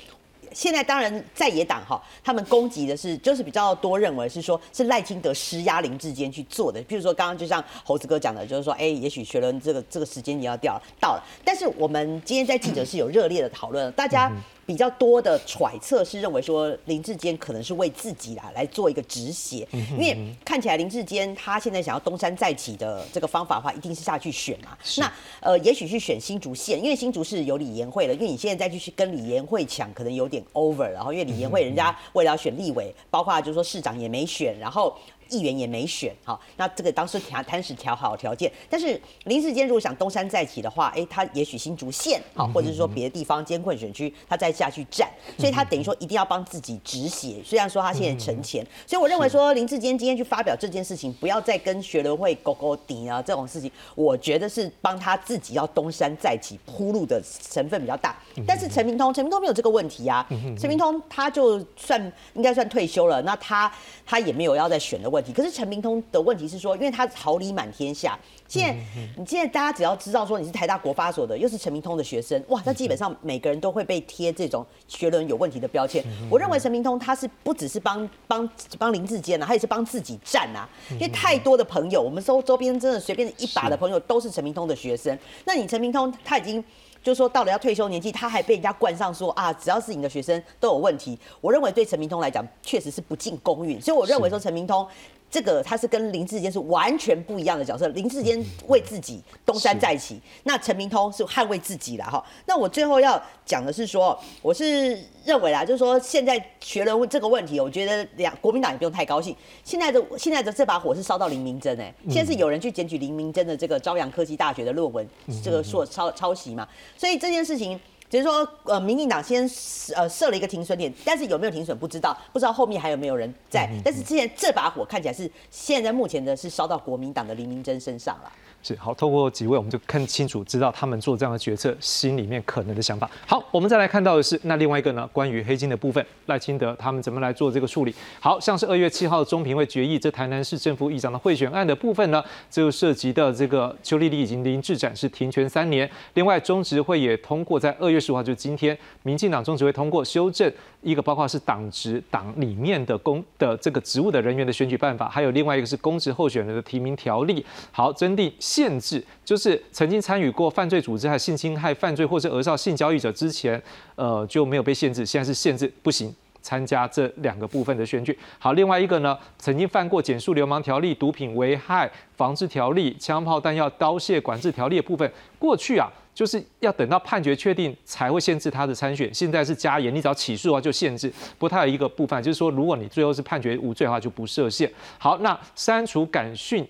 [0.53, 14.31] 现在当然在野党哈，他们攻击的是就是比较多认为是说是赖清德施压林志坚去做的，譬如说刚刚就像猴子哥讲的，就是说哎，也许学伦这个这个时间也要掉到了，但是我们今天在记者是有热烈的讨论，大家
[14.67, 20.15] 比较多的揣测是认为说林志坚可能是为自己啦来做一个止血，因为
[20.45, 30.43] 看起来林志坚他现在想要东山再起的这个方法的话，一定是下去选嘛，那呃也许去选新竹县，因为新竹是有李延慧的，因为你现在再去去跟李延慧抢，可能有点。
[30.53, 34.93] over，然后因为李延慧人家为了要选立委，包括就是说市长也没选，然后。
[35.29, 47.35] 议员也没选，好，那这个当时谈谈时调好条件，但是林世坚如果想东山再起的话，哎，他也许新竹县，好，或者是说别的地方艰困选区，他再下去站，所以他等于说一定要帮自己止血。
[47.43, 58.17] 虽然说他现在成钱，所以我认为说林志坚今天去发表这件事情，不要再跟学联会勾勾底啊这种事情，我觉得是帮他自己要东山再起铺路的成分比较大。
[58.45, 60.27] 但是陈明通，陈明通没有这个问题啊，
[60.59, 62.01] 陈明通他就算
[62.33, 63.71] 应该算退休了，那他
[64.05, 65.16] 他也没有要再选的问。
[65.17, 76.05] 问题可是陈明通的问题是说，因为他桃李满天下，现在你现在大家只要知道说你是台大国发所的，又是陈明通的学生，哇，那基本上每个人都会被贴这种学伦有问题的标签。
[76.29, 78.47] 我认为陈明通他是不只是帮帮
[78.77, 85.17] 帮林志坚啊，他也是帮自己站啊，因为太多的朋友，我们周周边真的随便一把的朋友都是陈明通的学生。
[85.45, 86.63] 那你陈明通他已经。
[87.07, 91.17] 就说到了要退休年纪，他还被人家冠上说啊，只要是你的学生都有问题。
[91.39, 93.81] 我认为对陈明通来讲，确实是不尽公允。
[93.81, 94.85] 所以我认为说陈明通。
[95.29, 102.23] 这个他是跟林志坚是完全不一样的角色，林志坚为自己东山再起，那陈明通是捍卫自己了哈。
[102.45, 109.35] 那我最后要讲的是说，我是认为啦，就是说现在学伦这个问题，我觉得两国民党也不用太高兴。
[109.63, 115.07] 现在的现在的这把火是烧到林明珍哎，现在是有人去检举林明珍的这个朝阳科技大学的论文，
[115.43, 116.67] 这个说抄抄袭嘛，
[116.97, 117.79] 所以这件事情。
[118.09, 119.49] 就是说，呃，民进党先
[119.95, 123.69] 呃设了一个停损点，但是有没有停损不知道，不知道后面还有没有人在。
[123.83, 128.31] 但是之前这把火看起来是现在目前的是烧到国民党的林明珍身上了。
[128.67, 133.09] 是好，透过几位我们就看清楚，知道他们做这样的决策心里面可能的想法。
[133.25, 137.93] 好，我们再来看到的是那另外一个呢，关于黑金的部分，赖清德他们怎么来做这个处理？
[138.19, 145.89] 好像是二月七号中评会决议，这台南市政府议长的贿选案的部分呢，就涉及的这个邱丽丽已经零制展是停权三年。
[146.15, 147.97] 另外中执会也通过在二月。
[147.97, 150.49] 十五号就是今天，民进党中执会通过修正
[150.81, 157.45] 一个包括是党职党里面的公的这个职务的人员的选举办法，还有另外一个是公职候选人的提名条例。
[157.71, 163.61] 好，征订限制，就是曾经参与过犯罪组织、还性侵害犯罪或是讹少性交易者之前，
[163.93, 166.11] 呃就没有被限制，现在是限制不行。
[166.39, 168.17] 参加这两个部分的选举。
[168.39, 181.09] 好，另外一个呢，曾经犯过减速流氓条例、毒品危害防治条例、枪炮弹药刀械管制条例的部分，过去啊，就是要等到判决确定才会限制他的参选，现在是加严，你只要起诉的话就限制。
[181.37, 184.71] 不过它有一个部分，就是说如果你最后是判决无罪的话，就不设限。
[184.97, 186.65] 好，那删除感训。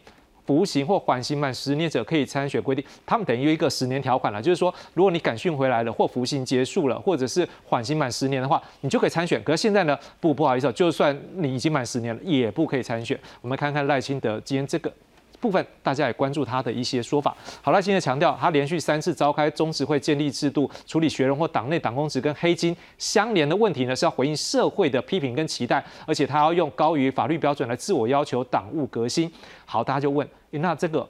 [0.48, 9.44] 服刑或缓刑满十年者可以参选规定，他们等于一个十年条款了，就是说，如果你感训回来了，或服刑结束了，或者是缓刑满十年的话，你就可以参选。
[9.44, 13.20] 可是现在呢，不不好意思，就算你已经满十年了，也不可以参选。
[13.42, 14.92] 我们看看赖清德今天这个。
[15.40, 17.38] 部分大家也关注他的一些说法。
[17.62, 29.32] 好了，现在强调他连续三次召开中执会建立制度，处理学人或党内党公职跟黑金相连的问题呢，是要回应社会的批评跟期待，而且他要用高于法律标准来自我要求党务革新。
[29.64, 31.08] 好，大家就问，那这个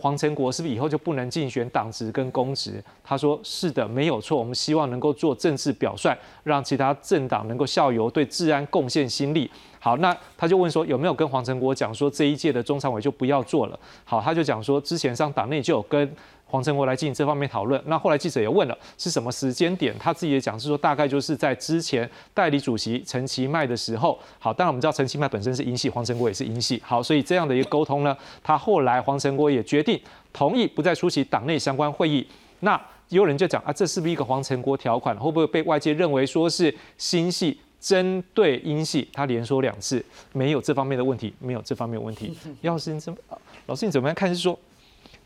[0.00, 2.82] 黄成国是不是以后就不能竞选党职跟公职？
[3.02, 4.38] 他说是的，没有错。
[4.38, 9.50] 我们希望能够做政治表率，让其他政党能够效尤对治安贡献心力。
[9.88, 13.80] 好，那他就问说有没有跟黄成国讲说这一届的中常委就不要做了？
[14.04, 16.14] 好，他就讲说之前上党内就有跟
[16.44, 17.82] 黄成国来进行这方面讨论。
[17.86, 24.18] 那后来记者也问了是什么时间点，他自己也讲是说大概就是在之前代理主席陈其迈的时候。
[24.38, 26.78] 好，当然我们知道陈其迈本身是英系，黄成国也是英系。
[26.84, 29.98] 好，所以这样的一个沟通呢，他后来黄成国也决定
[30.34, 32.26] 同意不再出席党内相关会议。
[32.60, 32.78] 那
[33.08, 35.16] 有人就讲啊，这是不是一个黄成国条款？
[35.16, 37.58] 会不会被外界认为说是新系？
[37.80, 42.36] 针对英系，他连说两次，没有这方面的问题，没有这方面问题。
[42.60, 43.18] 要是你怎么，
[43.66, 44.28] 老师你怎么样看？
[44.28, 44.58] 是说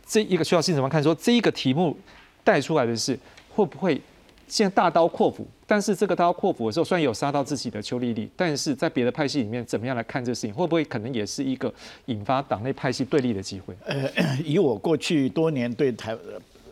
[0.07, 1.03] 这一个需要性怎么看？
[1.03, 1.97] 说这一个题目
[2.45, 4.01] 带出来的是会不会
[4.47, 5.47] 现在大刀阔斧？
[5.67, 10.53] 但是这个大刀阔斧的时候，虽然有杀到自己的邱丽丽，但是在别的派系里面怎么样来看这事情？
[10.53, 11.73] 会不会可能也是一个
[12.07, 13.75] 引发党内派系对立的机会？
[13.87, 14.11] 呃，
[14.45, 16.15] 以我过去多年对台。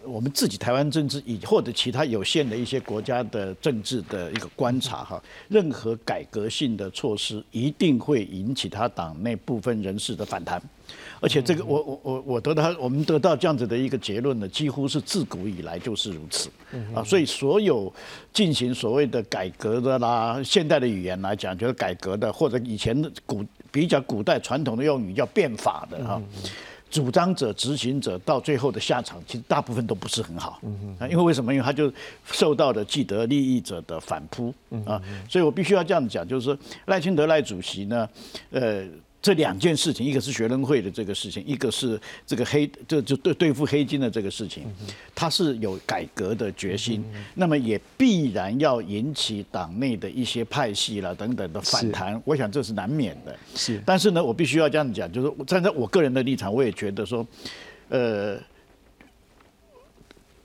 [0.05, 10.61] 我们自己台湾政治以或者其他有限的一些国家的政治的一个观察哈，任何改革性的措施一定会引起他党内部分人士的反弹，
[11.21, 16.49] 而且这个我我我我得到我们得到这样子的一个结论呢，几乎是自古以来就是如此。
[16.95, 17.93] 啊，所以所有
[18.33, 26.23] 进行所谓的改革的啦，现代的语言来讲就是改革的，或者以前的古比较古代传统的用语叫变法的哈。
[26.91, 30.61] 主张者、执行者到最后的下场，其实大部分都不是很好。
[30.99, 31.55] 啊，因为为什么？
[31.55, 31.91] 因为他就
[32.25, 34.53] 受到了既得利益者的反扑
[34.85, 38.09] 啊，所以我必须要这样讲，就是说赖清德赖主席呢，
[38.51, 38.85] 呃。
[39.23, 44.65] 这两件事情，一个是学生会的这个事情，一个是这个黑，这就对对付黑金的这个事情，
[45.15, 47.05] 他是有改革的决心，
[47.35, 53.39] 那么也必然要引起党内的一些派系啦等等的反弹，我想这是难免的。
[53.55, 57.27] 是，但是呢，我必须要这样讲，就是站在我个人的立场，我也觉得说，
[57.91, 58.39] 呃，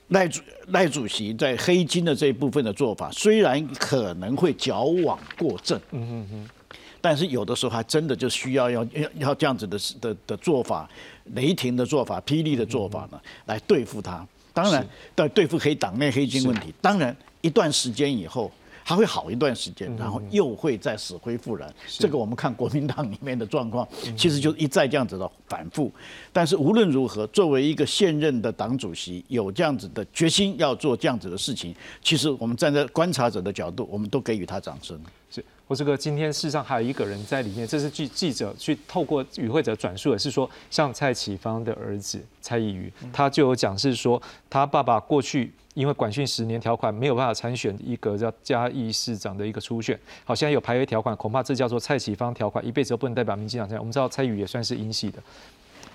[0.08, 6.48] 赖主赖主席在黑金的这一部分的做法，虽然可能会矫枉过正，嗯嗯嗯。
[7.06, 10.90] 但是有的时候还真的就需要要要要这样子的的的做法，
[11.34, 14.26] 雷霆的做法、霹雳的做法呢，来对付他。
[14.52, 14.84] 当然，
[15.14, 18.50] 对对付黑党内黑金问题，当然一段时间以后。
[18.88, 21.68] 还会好一段时间，然后又会再死灰复燃。
[21.88, 23.84] 这个我们看国民党里面的状况，
[24.16, 25.90] 其实就一再这样子的反复。
[26.32, 34.96] 但是无论如何，作为一个现任的党主席，有这样子的决心要做这样子的事情，其实我们站在观察者的角度，我们都给予他掌声。
[35.32, 45.52] 是，我这个今天事实上还有一个人在里面，这是记记者去透过与会者转述的，是说像蔡启芳的儿子蔡依瑜，他就有讲是说他爸爸过去。
[45.76, 49.94] 因为管训十年条款没有办法参选一个叫嘉义市长的一个初选，
[50.24, 53.68] 好，现在有排位条款，恐怕这叫做蔡启芳条款，一辈子都不能代表民进党。
[53.78, 55.22] 我们知道蔡宇也算是英系的，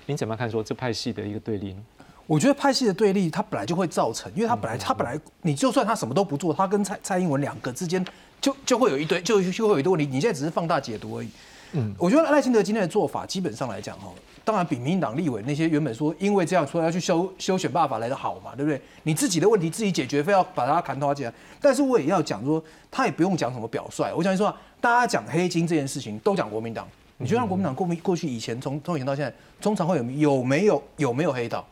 [0.05, 1.81] 您怎么看说这派系的一个对立呢？
[2.27, 8.05] 我觉得派系的对立，它本来就会造成，因为他本来他本来你就算他什么都不做，他跟蔡蔡英文两个之间
[8.41, 11.29] 就就会有一堆就就会有一堆问题，你现在只是放大解读而已。
[11.73, 14.11] 嗯，我觉得赖清德今天的做法，基本上来讲哈。
[14.43, 18.81] 当然比民进党立委那些原本说因为这样说要去修修选办法来的好嘛，对不对？
[19.03, 21.31] 你自己的问题自己解决，非要把它砍头起来。
[21.61, 24.11] 但是我也要讲说，他也不用讲什么表率。
[24.15, 26.87] 我想说，大家讲黑金这件事情都讲国民党，
[27.17, 31.65] 你觉得国民党过过去以前从从以前到现在，通常会有有没有有没有黑道？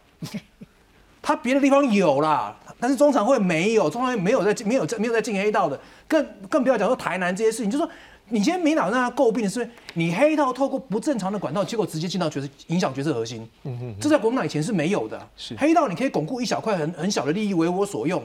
[1.21, 7.89] 他别的地方有啦，但是中常会没有，中常会没有在没有在没有在进黑道的，更更不要讲说台南这些事情，就说。
[8.31, 13.49] 你今天民党让他诟病的是，你黑道透过不正常的管道，结果直接进到决策，影响决策核心。
[13.63, 15.19] 嗯哼，这在国民党以前是没有的。
[15.35, 18.23] 是黑道，你可以巩固一小块很很小的利益为我所用。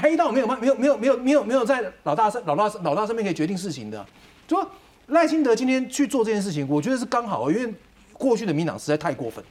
[0.00, 4.06] 黑道没有没有没有没有没有没有在老大身老大老大上面可以决定事情的。
[4.46, 4.70] 就说
[5.08, 7.74] 赖清德今天去做这件事情，我觉得是刚好，因为
[8.12, 9.44] 过去的民党实在太过分。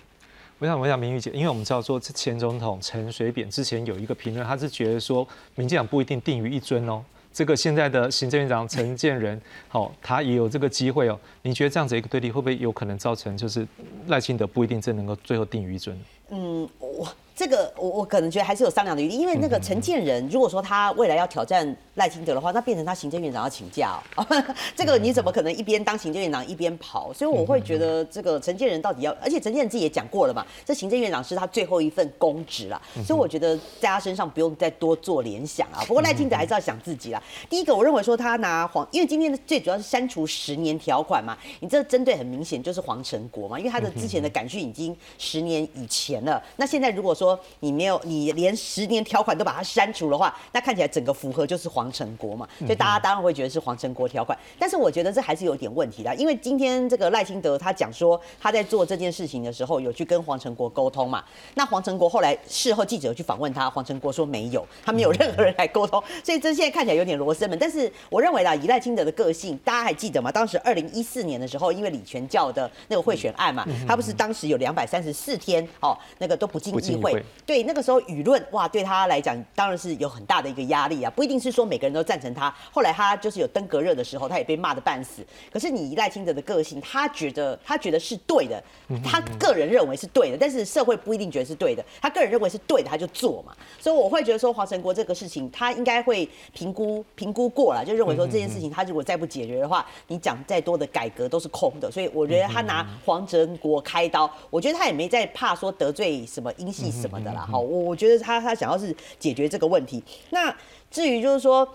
[0.59, 7.01] 我想，问一下明玉姐，因为我们知道说，前总统陈水扁之前有一个评论，他是觉得说，民进党不一定定于一尊哦。
[7.31, 11.17] 这个现在的行政院长陈建仁，好，他也有这个机会哦。
[11.43, 13.65] 你觉得这样子一个对立，会不会有可能造成就是
[14.07, 15.97] 赖清德不一定真能够最后定于一尊？
[16.29, 17.07] 嗯，我。
[17.39, 24.27] 这个我我可能觉得还是有商量的余地，因为那个陈建仁，如果说他未来要挑战赖清德的话，那变成他行政院长要请假哦，
[24.75, 27.13] 这个你怎么可能一边当行政院长一边跑？
[27.13, 35.79] 所以我会觉得这个陈建仁到底要，而且陈建仁自己也讲过了嘛，这行政院长是他最后一份公职啦，所以我觉得在他身上不用再多做联想啊。
[35.87, 37.23] 不过赖清德还是要想自己啦。
[37.49, 47.28] 第一个，我认为说他拿黄，因为今天的最主要是删除十年条款嘛，你这针对很明显就是黄成国嘛，因为他的之前的感讯已经十年以前了，那现在如果说
[47.59, 54.37] 你没有，你连十年条款都把它删除的话，那看起来整个符合就是黄成国嘛，所以大家当然会觉得是黄成国条款。
[54.57, 61.23] 但是我觉得这还是有点问题的，因为今天这个赖清德他讲说他在做这件事情的时候有去跟黄成国沟通嘛，
[61.55, 67.57] 那黄成国后来事后记者去访问他，黄成国说没有，他没有任何人来沟通， 所以这现在看起来有点罗生门。
[67.59, 70.31] 但是我认为啦，以赖清德的个性，大家还记得吗？
[70.31, 77.18] 当时二零一四年的时候，因为李全教的那个贿选案嘛，他不是当时有两百三十四天哦，那个都不进议会。
[77.45, 82.53] 对，那个时候舆论哇，对他来讲当然是有很大的一个压力啊，不一定是说每个人都赞成他。
[82.71, 85.25] 后来他就是有登革热的时候，他也被骂的半死。
[85.51, 88.63] 可是你赖清德的个性，他觉得他觉得是对的，
[89.03, 91.83] 他个人认为是对的，但是社会不一定觉得是对的。
[92.01, 93.55] 他个人认为是对的，他就做嘛。
[93.79, 101.89] 所以我会觉得说黄成国这个事情，他应该会评估评估过了，就认为说这件事情他如果再不解决的话，你讲再多的改革都是空的。
[101.89, 107.47] 所以我觉得他拿黄成国开刀，我觉得他也没在怕说得罪什么英系什么的啦。
[107.49, 110.03] 好，我我觉得他他想要是解决这个问题。
[110.29, 110.55] 那
[110.91, 111.67] 至于就是说。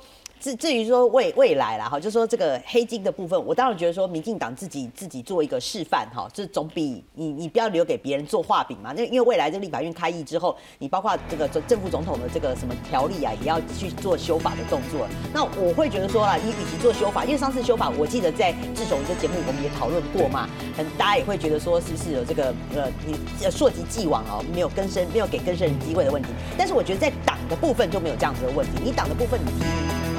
[0.45, 8.92] 至至于说未未来啦，哈，就说这个黑金的部分，我当然觉得说民进党自己自己做一个示范哈，这总比你你不要留给别人做画饼嘛。
[8.95, 15.09] 那因为未来这立法院开议之后，你包括这个政府总统的这个什么条例啊，也要去做修法的动作。
[15.32, 23.16] 那我会觉得说啊，你与其做修法，因为上次修法，我记得在志雄一个节目我们也讨论过嘛，很大家也会觉得说是不是有这个呃你
[23.51, 26.28] 溯及既往哦，没有更生没有给更生人机会的问题。
[26.59, 30.13] 但是我觉得在党的部分就没有这样子的问题，你党的部分你。